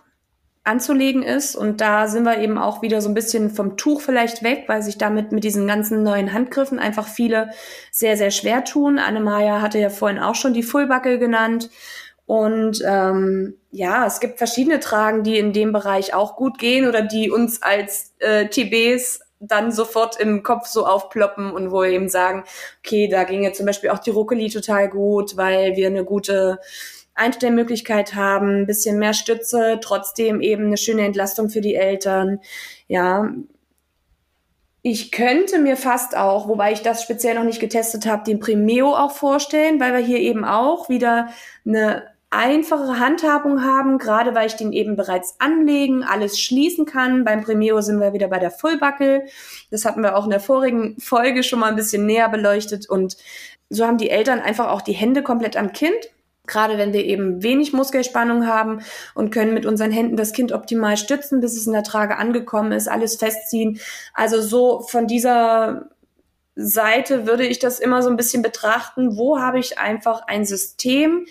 anzulegen 0.64 1.22
ist. 1.22 1.54
Und 1.54 1.80
da 1.80 2.08
sind 2.08 2.24
wir 2.24 2.40
eben 2.40 2.58
auch 2.58 2.82
wieder 2.82 3.00
so 3.00 3.08
ein 3.08 3.14
bisschen 3.14 3.50
vom 3.50 3.76
Tuch 3.76 4.00
vielleicht 4.00 4.42
weg, 4.42 4.64
weil 4.66 4.82
sich 4.82 4.98
damit 4.98 5.30
mit 5.30 5.44
diesen 5.44 5.68
ganzen 5.68 6.02
neuen 6.02 6.32
Handgriffen 6.32 6.80
einfach 6.80 7.06
viele 7.06 7.50
sehr, 7.92 8.16
sehr 8.16 8.32
schwer 8.32 8.64
tun. 8.64 8.98
Annemaja 8.98 9.60
hatte 9.60 9.78
ja 9.78 9.88
vorhin 9.88 10.18
auch 10.18 10.34
schon 10.34 10.52
die 10.52 10.64
Fullbacke 10.64 11.20
genannt. 11.20 11.70
Und 12.28 12.82
ähm, 12.86 13.54
ja, 13.70 14.04
es 14.04 14.20
gibt 14.20 14.36
verschiedene 14.36 14.80
Tragen, 14.80 15.22
die 15.22 15.38
in 15.38 15.54
dem 15.54 15.72
Bereich 15.72 16.12
auch 16.12 16.36
gut 16.36 16.58
gehen 16.58 16.86
oder 16.86 17.00
die 17.00 17.30
uns 17.30 17.62
als 17.62 18.12
äh, 18.18 18.48
TBs 18.48 19.20
dann 19.40 19.72
sofort 19.72 20.20
im 20.20 20.42
Kopf 20.42 20.66
so 20.66 20.84
aufploppen 20.84 21.50
und 21.50 21.72
wo 21.72 21.80
wir 21.80 21.88
eben 21.88 22.10
sagen, 22.10 22.44
okay, 22.84 23.08
da 23.08 23.24
ging 23.24 23.44
ja 23.44 23.54
zum 23.54 23.64
Beispiel 23.64 23.88
auch 23.88 23.98
die 23.98 24.10
Ruckeli 24.10 24.50
total 24.50 24.90
gut, 24.90 25.38
weil 25.38 25.74
wir 25.76 25.86
eine 25.86 26.04
gute 26.04 26.58
Einstellmöglichkeit 27.14 28.14
haben, 28.14 28.60
ein 28.60 28.66
bisschen 28.66 28.98
mehr 28.98 29.14
Stütze, 29.14 29.78
trotzdem 29.80 30.42
eben 30.42 30.66
eine 30.66 30.76
schöne 30.76 31.06
Entlastung 31.06 31.48
für 31.48 31.62
die 31.62 31.76
Eltern. 31.76 32.40
Ja, 32.88 33.32
ich 34.82 35.12
könnte 35.12 35.60
mir 35.60 35.78
fast 35.78 36.14
auch, 36.14 36.46
wobei 36.46 36.72
ich 36.72 36.82
das 36.82 37.02
speziell 37.02 37.36
noch 37.36 37.44
nicht 37.44 37.58
getestet 37.58 38.04
habe, 38.04 38.24
den 38.24 38.38
Primeo 38.38 38.94
auch 38.94 39.12
vorstellen, 39.12 39.80
weil 39.80 39.94
wir 39.94 40.00
hier 40.00 40.18
eben 40.18 40.44
auch 40.44 40.90
wieder 40.90 41.30
eine 41.64 42.17
einfachere 42.30 42.98
Handhabung 42.98 43.64
haben, 43.64 43.98
gerade 43.98 44.34
weil 44.34 44.46
ich 44.46 44.56
den 44.56 44.72
eben 44.72 44.96
bereits 44.96 45.36
anlegen, 45.38 46.04
alles 46.04 46.38
schließen 46.38 46.84
kann. 46.84 47.24
Beim 47.24 47.42
Premio 47.42 47.80
sind 47.80 48.00
wir 48.00 48.12
wieder 48.12 48.28
bei 48.28 48.38
der 48.38 48.50
Fullbuckle. 48.50 49.24
Das 49.70 49.84
hatten 49.84 50.02
wir 50.02 50.16
auch 50.16 50.24
in 50.24 50.30
der 50.30 50.40
vorigen 50.40 50.98
Folge 51.00 51.42
schon 51.42 51.60
mal 51.60 51.70
ein 51.70 51.76
bisschen 51.76 52.04
näher 52.06 52.28
beleuchtet 52.28 52.88
und 52.88 53.16
so 53.70 53.86
haben 53.86 53.98
die 53.98 54.10
Eltern 54.10 54.40
einfach 54.40 54.68
auch 54.68 54.82
die 54.82 54.92
Hände 54.92 55.22
komplett 55.22 55.56
am 55.56 55.72
Kind. 55.72 55.96
Gerade 56.46 56.78
wenn 56.78 56.94
wir 56.94 57.04
eben 57.04 57.42
wenig 57.42 57.74
Muskelspannung 57.74 58.46
haben 58.46 58.80
und 59.14 59.30
können 59.30 59.52
mit 59.52 59.66
unseren 59.66 59.90
Händen 59.90 60.16
das 60.16 60.32
Kind 60.32 60.52
optimal 60.52 60.96
stützen, 60.96 61.40
bis 61.40 61.56
es 61.56 61.66
in 61.66 61.74
der 61.74 61.82
Trage 61.82 62.16
angekommen 62.16 62.72
ist, 62.72 62.88
alles 62.88 63.16
festziehen. 63.16 63.78
Also 64.14 64.40
so 64.40 64.80
von 64.80 65.06
dieser 65.06 65.90
Seite 66.56 67.26
würde 67.26 67.46
ich 67.46 67.58
das 67.58 67.78
immer 67.78 68.02
so 68.02 68.08
ein 68.08 68.16
bisschen 68.16 68.42
betrachten. 68.42 69.18
Wo 69.18 69.38
habe 69.38 69.58
ich 69.58 69.78
einfach 69.78 70.22
ein 70.26 70.46
System, 70.46 71.26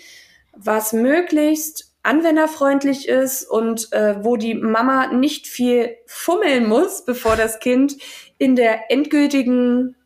was 0.62 0.92
möglichst 0.92 1.92
anwenderfreundlich 2.02 3.08
ist 3.08 3.44
und 3.44 3.92
äh, 3.92 4.24
wo 4.24 4.36
die 4.36 4.54
Mama 4.54 5.08
nicht 5.08 5.46
viel 5.46 5.96
fummeln 6.06 6.66
muss, 6.66 7.04
bevor 7.04 7.36
das 7.36 7.58
Kind 7.58 7.96
in 8.38 8.56
der 8.56 8.90
endgültigen 8.90 9.96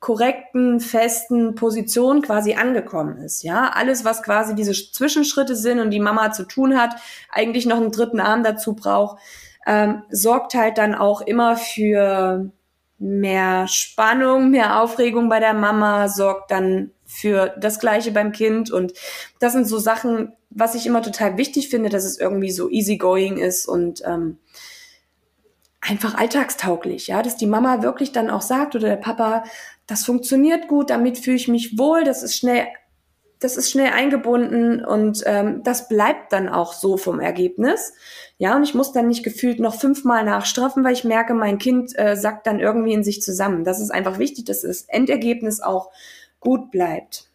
korrekten, 0.00 0.80
festen 0.80 1.54
Position 1.54 2.22
quasi 2.22 2.54
angekommen 2.54 3.18
ist. 3.18 3.44
Ja, 3.44 3.70
alles, 3.72 4.04
was 4.04 4.24
quasi 4.24 4.56
diese 4.56 4.72
Zwischenschritte 4.72 5.54
sind 5.54 5.78
und 5.78 5.90
die 5.90 6.00
Mama 6.00 6.32
zu 6.32 6.44
tun 6.44 6.76
hat, 6.76 6.96
eigentlich 7.30 7.66
noch 7.66 7.76
einen 7.76 7.92
dritten 7.92 8.18
Arm 8.18 8.42
dazu 8.42 8.74
braucht, 8.74 9.18
ähm, 9.64 10.02
sorgt 10.10 10.54
halt 10.54 10.76
dann 10.76 10.96
auch 10.96 11.20
immer 11.20 11.56
für 11.56 12.50
mehr 12.98 13.68
Spannung, 13.68 14.50
mehr 14.50 14.82
Aufregung 14.82 15.28
bei 15.28 15.38
der 15.38 15.54
Mama, 15.54 16.08
sorgt 16.08 16.50
dann 16.50 16.90
für 17.12 17.54
das 17.58 17.78
Gleiche 17.78 18.10
beim 18.10 18.32
Kind. 18.32 18.70
Und 18.70 18.94
das 19.38 19.52
sind 19.52 19.66
so 19.66 19.78
Sachen, 19.78 20.32
was 20.50 20.74
ich 20.74 20.86
immer 20.86 21.02
total 21.02 21.36
wichtig 21.36 21.68
finde, 21.68 21.88
dass 21.88 22.04
es 22.04 22.18
irgendwie 22.18 22.50
so 22.50 22.70
easygoing 22.70 23.38
ist 23.38 23.66
und 23.66 24.02
ähm, 24.04 24.38
einfach 25.80 26.14
alltagstauglich, 26.14 27.08
ja, 27.08 27.22
dass 27.22 27.36
die 27.36 27.46
Mama 27.46 27.82
wirklich 27.82 28.12
dann 28.12 28.30
auch 28.30 28.42
sagt 28.42 28.76
oder 28.76 28.88
der 28.88 28.96
Papa, 28.96 29.44
das 29.86 30.04
funktioniert 30.04 30.68
gut, 30.68 30.90
damit 30.90 31.18
fühle 31.18 31.36
ich 31.36 31.48
mich 31.48 31.76
wohl, 31.76 32.04
das 32.04 32.22
ist 32.22 32.36
schnell, 32.36 32.68
das 33.40 33.56
ist 33.56 33.70
schnell 33.70 33.92
eingebunden 33.92 34.84
und 34.84 35.22
ähm, 35.26 35.62
das 35.64 35.88
bleibt 35.88 36.32
dann 36.32 36.48
auch 36.48 36.72
so 36.72 36.96
vom 36.96 37.18
Ergebnis. 37.18 37.92
Ja, 38.38 38.54
und 38.56 38.62
ich 38.62 38.74
muss 38.74 38.92
dann 38.92 39.08
nicht 39.08 39.24
gefühlt 39.24 39.58
noch 39.58 39.74
fünfmal 39.74 40.24
nachstraffen, 40.24 40.84
weil 40.84 40.92
ich 40.92 41.02
merke, 41.02 41.34
mein 41.34 41.58
Kind 41.58 41.98
äh, 41.98 42.16
sackt 42.16 42.46
dann 42.46 42.60
irgendwie 42.60 42.92
in 42.92 43.02
sich 43.02 43.20
zusammen. 43.20 43.64
Das 43.64 43.80
ist 43.80 43.90
einfach 43.90 44.20
wichtig, 44.20 44.44
dass 44.44 44.62
das 44.62 44.82
Endergebnis 44.82 45.60
auch 45.60 45.90
gut 46.42 46.70
bleibt. 46.70 47.30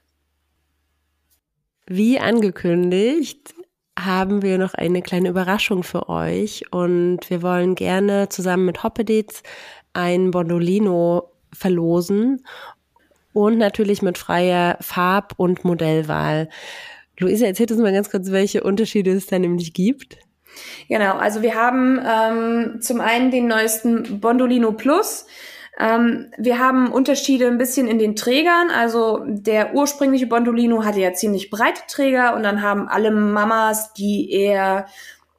Wie 1.87 2.19
angekündigt, 2.19 3.55
haben 3.97 4.43
wir 4.43 4.59
noch 4.59 4.75
eine 4.75 5.01
kleine 5.01 5.29
Überraschung 5.29 5.81
für 5.81 6.07
euch 6.07 6.71
und 6.71 7.21
wir 7.29 7.41
wollen 7.41 7.73
gerne 7.73 8.29
zusammen 8.29 8.65
mit 8.65 8.83
Hoppeditz 8.83 9.41
ein 9.93 10.29
Bondolino 10.29 11.31
verlosen 11.51 12.45
und 13.33 13.57
natürlich 13.57 14.03
mit 14.03 14.17
freier 14.17 14.77
Farb- 14.81 15.33
und 15.37 15.65
Modellwahl. 15.65 16.49
Luisa, 17.17 17.47
erzähl 17.47 17.71
uns 17.71 17.81
mal 17.81 17.93
ganz 17.93 18.11
kurz, 18.11 18.29
welche 18.31 18.61
Unterschiede 18.61 19.11
es 19.11 19.25
da 19.25 19.39
nämlich 19.39 19.73
gibt. 19.73 20.17
Genau, 20.87 21.17
also 21.17 21.41
wir 21.41 21.55
haben 21.55 21.99
ähm, 22.05 22.81
zum 22.81 23.01
einen 23.01 23.31
den 23.31 23.47
neuesten 23.47 24.19
Bondolino 24.19 24.73
Plus. 24.73 25.25
Ähm, 25.79 26.31
wir 26.37 26.59
haben 26.59 26.91
Unterschiede 26.91 27.47
ein 27.47 27.57
bisschen 27.57 27.87
in 27.87 27.99
den 27.99 28.15
Trägern. 28.15 28.69
Also 28.71 29.23
der 29.25 29.75
ursprüngliche 29.75 30.27
Bondolino 30.27 30.83
hatte 30.83 30.99
ja 30.99 31.13
ziemlich 31.13 31.49
breite 31.49 31.81
Träger 31.87 32.35
und 32.35 32.43
dann 32.43 32.61
haben 32.61 32.87
alle 32.87 33.11
Mamas, 33.11 33.93
die 33.93 34.31
eher 34.31 34.87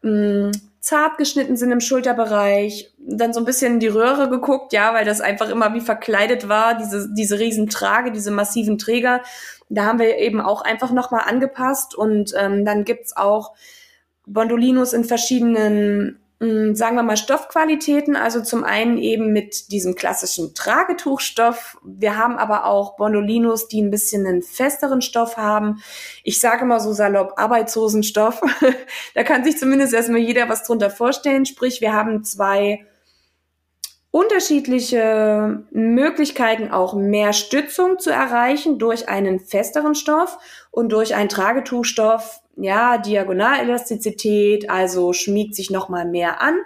mh, 0.02 0.10
mm, 0.10 0.52
zart 0.80 1.18
geschnitten 1.18 1.56
sind 1.56 1.70
im 1.70 1.80
Schulterbereich, 1.80 2.94
dann 2.98 3.34
so 3.34 3.40
ein 3.40 3.44
bisschen 3.44 3.74
in 3.74 3.80
die 3.80 3.88
Röhre 3.88 4.30
geguckt, 4.30 4.72
ja, 4.72 4.94
weil 4.94 5.04
das 5.04 5.20
einfach 5.20 5.50
immer 5.50 5.74
wie 5.74 5.82
verkleidet 5.82 6.48
war, 6.48 6.78
diese, 6.78 7.12
diese 7.12 7.38
riesen 7.38 7.68
Trage, 7.68 8.10
diese 8.10 8.30
massiven 8.30 8.78
Träger. 8.78 9.20
Da 9.68 9.84
haben 9.84 9.98
wir 9.98 10.16
eben 10.16 10.40
auch 10.40 10.62
einfach 10.62 10.92
nochmal 10.92 11.24
angepasst 11.26 11.94
und 11.94 12.32
ähm, 12.38 12.64
dann 12.64 12.84
gibt's 12.84 13.14
auch 13.14 13.52
Bondolinos 14.24 14.94
in 14.94 15.04
verschiedenen 15.04 16.20
sagen 16.40 16.94
wir 16.94 17.02
mal, 17.02 17.16
Stoffqualitäten. 17.16 18.14
Also 18.14 18.42
zum 18.42 18.62
einen 18.62 18.96
eben 18.96 19.32
mit 19.32 19.72
diesem 19.72 19.96
klassischen 19.96 20.54
Tragetuchstoff. 20.54 21.78
Wir 21.82 22.16
haben 22.16 22.38
aber 22.38 22.64
auch 22.64 22.96
Bondolinos, 22.96 23.66
die 23.66 23.82
ein 23.82 23.90
bisschen 23.90 24.24
einen 24.24 24.42
festeren 24.42 25.00
Stoff 25.02 25.36
haben. 25.36 25.82
Ich 26.22 26.40
sage 26.40 26.64
mal 26.64 26.78
so 26.78 26.92
salopp 26.92 27.32
Arbeitshosenstoff. 27.36 28.40
da 29.14 29.24
kann 29.24 29.42
sich 29.42 29.58
zumindest 29.58 29.92
erstmal 29.94 30.20
jeder 30.20 30.48
was 30.48 30.62
drunter 30.62 30.90
vorstellen. 30.90 31.44
Sprich, 31.44 31.80
wir 31.80 31.92
haben 31.92 32.22
zwei 32.22 32.86
unterschiedliche 34.10 35.64
Möglichkeiten, 35.70 36.70
auch 36.70 36.94
mehr 36.94 37.32
Stützung 37.32 37.98
zu 37.98 38.10
erreichen 38.10 38.78
durch 38.78 39.08
einen 39.08 39.38
festeren 39.38 39.94
Stoff 39.94 40.38
und 40.70 40.90
durch 40.90 41.14
einen 41.14 41.28
Tragetuchstoff, 41.28 42.40
ja, 42.56 42.98
Diagonalelastizität, 42.98 44.70
also 44.70 45.12
schmiegt 45.12 45.54
sich 45.54 45.70
nochmal 45.70 46.06
mehr 46.06 46.40
an. 46.40 46.58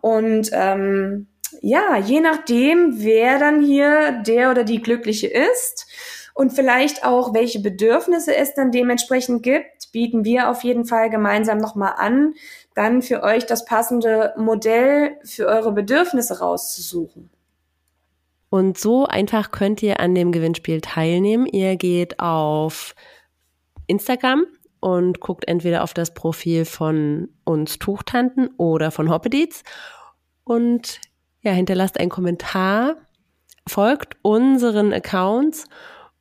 Und 0.00 0.50
ähm, 0.52 1.26
ja, 1.60 1.96
je 1.96 2.20
nachdem, 2.20 3.02
wer 3.02 3.38
dann 3.38 3.62
hier 3.62 4.22
der 4.26 4.50
oder 4.50 4.64
die 4.64 4.80
Glückliche 4.80 5.26
ist 5.26 5.86
und 6.34 6.52
vielleicht 6.52 7.04
auch 7.04 7.34
welche 7.34 7.60
Bedürfnisse 7.60 8.34
es 8.34 8.54
dann 8.54 8.70
dementsprechend 8.70 9.42
gibt, 9.42 9.92
bieten 9.92 10.24
wir 10.24 10.50
auf 10.50 10.62
jeden 10.62 10.84
Fall 10.84 11.10
gemeinsam 11.10 11.58
nochmal 11.58 11.94
an, 11.96 12.34
dann 12.78 13.02
für 13.02 13.24
euch 13.24 13.44
das 13.44 13.64
passende 13.64 14.32
Modell 14.36 15.18
für 15.24 15.46
eure 15.46 15.72
Bedürfnisse 15.72 16.38
rauszusuchen. 16.38 17.28
Und 18.50 18.78
so 18.78 19.04
einfach 19.04 19.50
könnt 19.50 19.82
ihr 19.82 19.98
an 19.98 20.14
dem 20.14 20.30
Gewinnspiel 20.30 20.80
teilnehmen. 20.80 21.46
Ihr 21.46 21.76
geht 21.76 22.20
auf 22.20 22.94
Instagram 23.88 24.46
und 24.78 25.18
guckt 25.18 25.48
entweder 25.48 25.82
auf 25.82 25.92
das 25.92 26.14
Profil 26.14 26.64
von 26.64 27.30
uns 27.44 27.80
Tuchtanten 27.80 28.48
oder 28.58 28.92
von 28.92 29.10
Hoppedits 29.10 29.64
und 30.44 31.00
ja, 31.42 31.50
hinterlasst 31.50 31.98
einen 31.98 32.10
Kommentar, 32.10 32.96
folgt 33.66 34.16
unseren 34.22 34.92
Accounts 34.92 35.66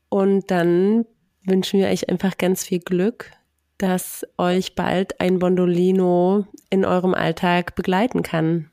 und 0.10 0.50
dann 0.50 1.06
wünschen 1.44 1.80
wir 1.80 1.88
euch 1.88 2.10
einfach 2.10 2.38
ganz 2.38 2.64
viel 2.64 2.80
Glück, 2.80 3.32
dass 3.78 4.26
euch 4.38 4.76
bald 4.76 5.20
ein 5.20 5.40
Bondolino 5.40 6.46
in 6.70 6.86
eurem 6.86 7.14
Alltag 7.14 7.76
begleiten 7.76 8.24
kann. 8.24 8.72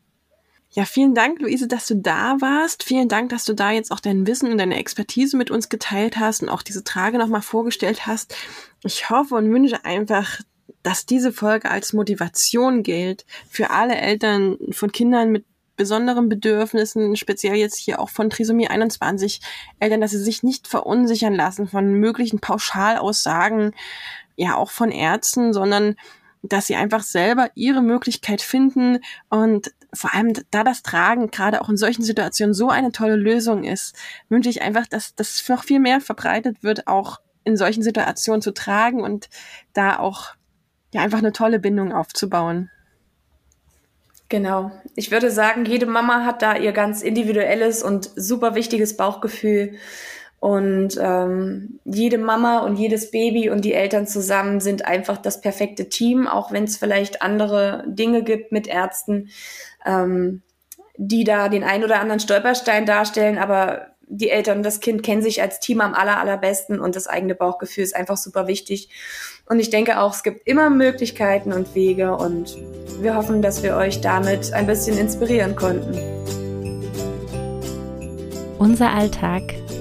Ja, 0.71 0.85
vielen 0.85 1.15
Dank, 1.15 1.41
Luise, 1.41 1.69
dass 1.69 1.87
du 1.87 1.95
da 1.95 2.41
warst. 2.41 2.83
Vielen 2.83 3.09
Dank, 3.09 3.29
dass 3.29 3.45
du 3.45 3.55
da 3.55 3.71
jetzt 3.71 3.93
auch 3.93 4.01
dein 4.01 4.27
Wissen 4.27 4.51
und 4.51 4.59
deine 4.59 4.77
Expertise 4.77 5.37
mit 5.37 5.53
uns 5.53 5.69
geteilt 5.69 6.17
hast 6.17 6.43
und 6.43 6.49
auch 6.49 6.63
diese 6.63 6.83
Trage 6.83 7.17
nochmal 7.17 7.43
vorgestellt 7.43 8.09
hast. 8.09 8.35
Ich 8.83 9.09
hoffe 9.09 9.37
und 9.37 9.53
wünsche 9.53 9.85
einfach, 9.85 10.41
dass 10.83 11.07
diese 11.07 11.33
Folge 11.33 11.71
als 11.71 11.93
Motivation 11.93 12.83
gilt 12.83 13.25
für 13.49 13.71
alle 13.71 13.95
Eltern 13.95 14.59
von 14.73 14.91
Kindern 14.91 15.31
mit 15.31 15.45
besonderen 15.77 16.29
Bedürfnissen, 16.29 17.17
speziell 17.17 17.57
jetzt 17.57 17.77
hier 17.77 18.01
auch 18.01 18.09
von 18.09 18.31
Trisomie 18.31 18.69
21 18.69 19.41
Eltern, 19.79 20.01
dass 20.01 20.13
sie 20.13 20.19
sich 20.19 20.43
nicht 20.43 20.69
verunsichern 20.69 21.35
lassen 21.35 21.69
von 21.69 21.95
möglichen 21.95 22.41
Pauschalaussagen, 22.41 23.75
ja 24.37 24.57
auch 24.57 24.71
von 24.71 24.91
Ärzten, 24.91 25.53
sondern 25.53 25.97
dass 26.43 26.67
sie 26.67 26.77
einfach 26.77 27.03
selber 27.03 27.51
ihre 27.55 27.83
Möglichkeit 27.83 28.43
finden 28.43 28.99
und 29.31 29.73
vor 29.95 30.15
allem 30.15 30.33
da 30.51 30.65
das 30.65 30.83
Tragen 30.83 31.31
gerade 31.31 31.63
auch 31.63 31.69
in 31.69 31.77
solchen 31.77 32.03
Situationen 32.03 32.55
so 32.55 32.69
eine 32.69 32.93
tolle 32.93 33.17
Lösung 33.17 33.65
ist, 33.65 33.97
wünsche 34.29 34.51
ich 34.51 34.61
einfach, 34.63 34.87
dass 34.87 35.15
das 35.15 35.49
noch 35.49 35.65
viel 35.65 35.81
mehr 35.81 36.01
verbreitet 36.01 36.63
wird, 36.63 36.87
auch 36.87 37.21
in 37.45 37.57
solchen 37.57 37.83
Situationen 37.83 38.43
zu 38.43 38.53
tragen 38.53 39.03
und 39.03 39.29
da 39.73 39.99
auch 39.99 40.35
ja 40.93 41.03
einfach 41.03 41.19
eine 41.19 41.33
tolle 41.33 41.59
Bindung 41.59 41.93
aufzubauen. 41.93 42.71
Genau. 44.29 44.73
Ich 44.97 45.11
würde 45.11 45.31
sagen, 45.31 45.65
jede 45.65 45.87
Mama 45.87 46.25
hat 46.25 46.43
da 46.43 46.57
ihr 46.57 46.73
ganz 46.73 47.03
individuelles 47.03 47.83
und 47.83 48.11
super 48.17 48.55
wichtiges 48.55 48.97
Bauchgefühl. 48.97 49.77
Und 50.45 50.99
ähm, 51.01 51.81
jede 51.87 52.19
Mama 52.19 52.59
und 52.59 52.77
jedes 52.77 53.11
Baby 53.11 53.49
und 53.49 53.65
die 53.65 53.73
Eltern 53.73 54.07
zusammen 54.07 54.61
sind 54.61 54.85
einfach 54.85 55.17
das 55.17 55.41
perfekte 55.41 55.89
Team, 55.89 56.29
auch 56.29 56.53
wenn 56.53 56.65
es 56.65 56.77
vielleicht 56.77 57.23
andere 57.23 57.83
Dinge 57.87 58.23
gibt 58.23 58.53
mit 58.53 58.67
Ärzten, 58.67 59.31
ähm, 59.87 60.43
die 60.99 61.25
da 61.25 61.49
den 61.49 61.65
ein 61.65 61.83
oder 61.83 61.99
anderen 61.99 62.21
Stolperstein 62.21 62.85
darstellen. 62.85 63.39
Aber 63.39 63.87
die 64.07 64.29
Eltern 64.29 64.59
und 64.59 64.65
das 64.65 64.81
Kind 64.81 65.03
kennen 65.03 65.23
sich 65.23 65.41
als 65.41 65.61
Team 65.61 65.81
am 65.81 65.95
aller, 65.95 66.21
allerbesten 66.21 66.79
und 66.79 66.95
das 66.95 67.07
eigene 67.07 67.35
Bauchgefühl 67.35 67.83
ist 67.83 67.97
einfach 67.97 68.19
super 68.19 68.47
wichtig. 68.47 68.91
Und 69.49 69.61
ich 69.61 69.71
denke 69.71 69.99
auch, 69.99 70.13
es 70.13 70.23
gibt 70.23 70.47
immer 70.47 70.69
Möglichkeiten 70.69 71.55
und 71.55 71.75
Wege 71.75 72.15
und 72.17 72.55
wir 73.01 73.17
hoffen, 73.17 73.41
dass 73.41 73.63
wir 73.63 73.77
euch 73.77 74.03
damit 74.03 74.53
ein 74.53 74.67
bisschen 74.67 74.99
inspirieren 74.99 75.57
konnten. 75.57 75.99
Unser 78.59 78.91
Alltag 78.93 79.64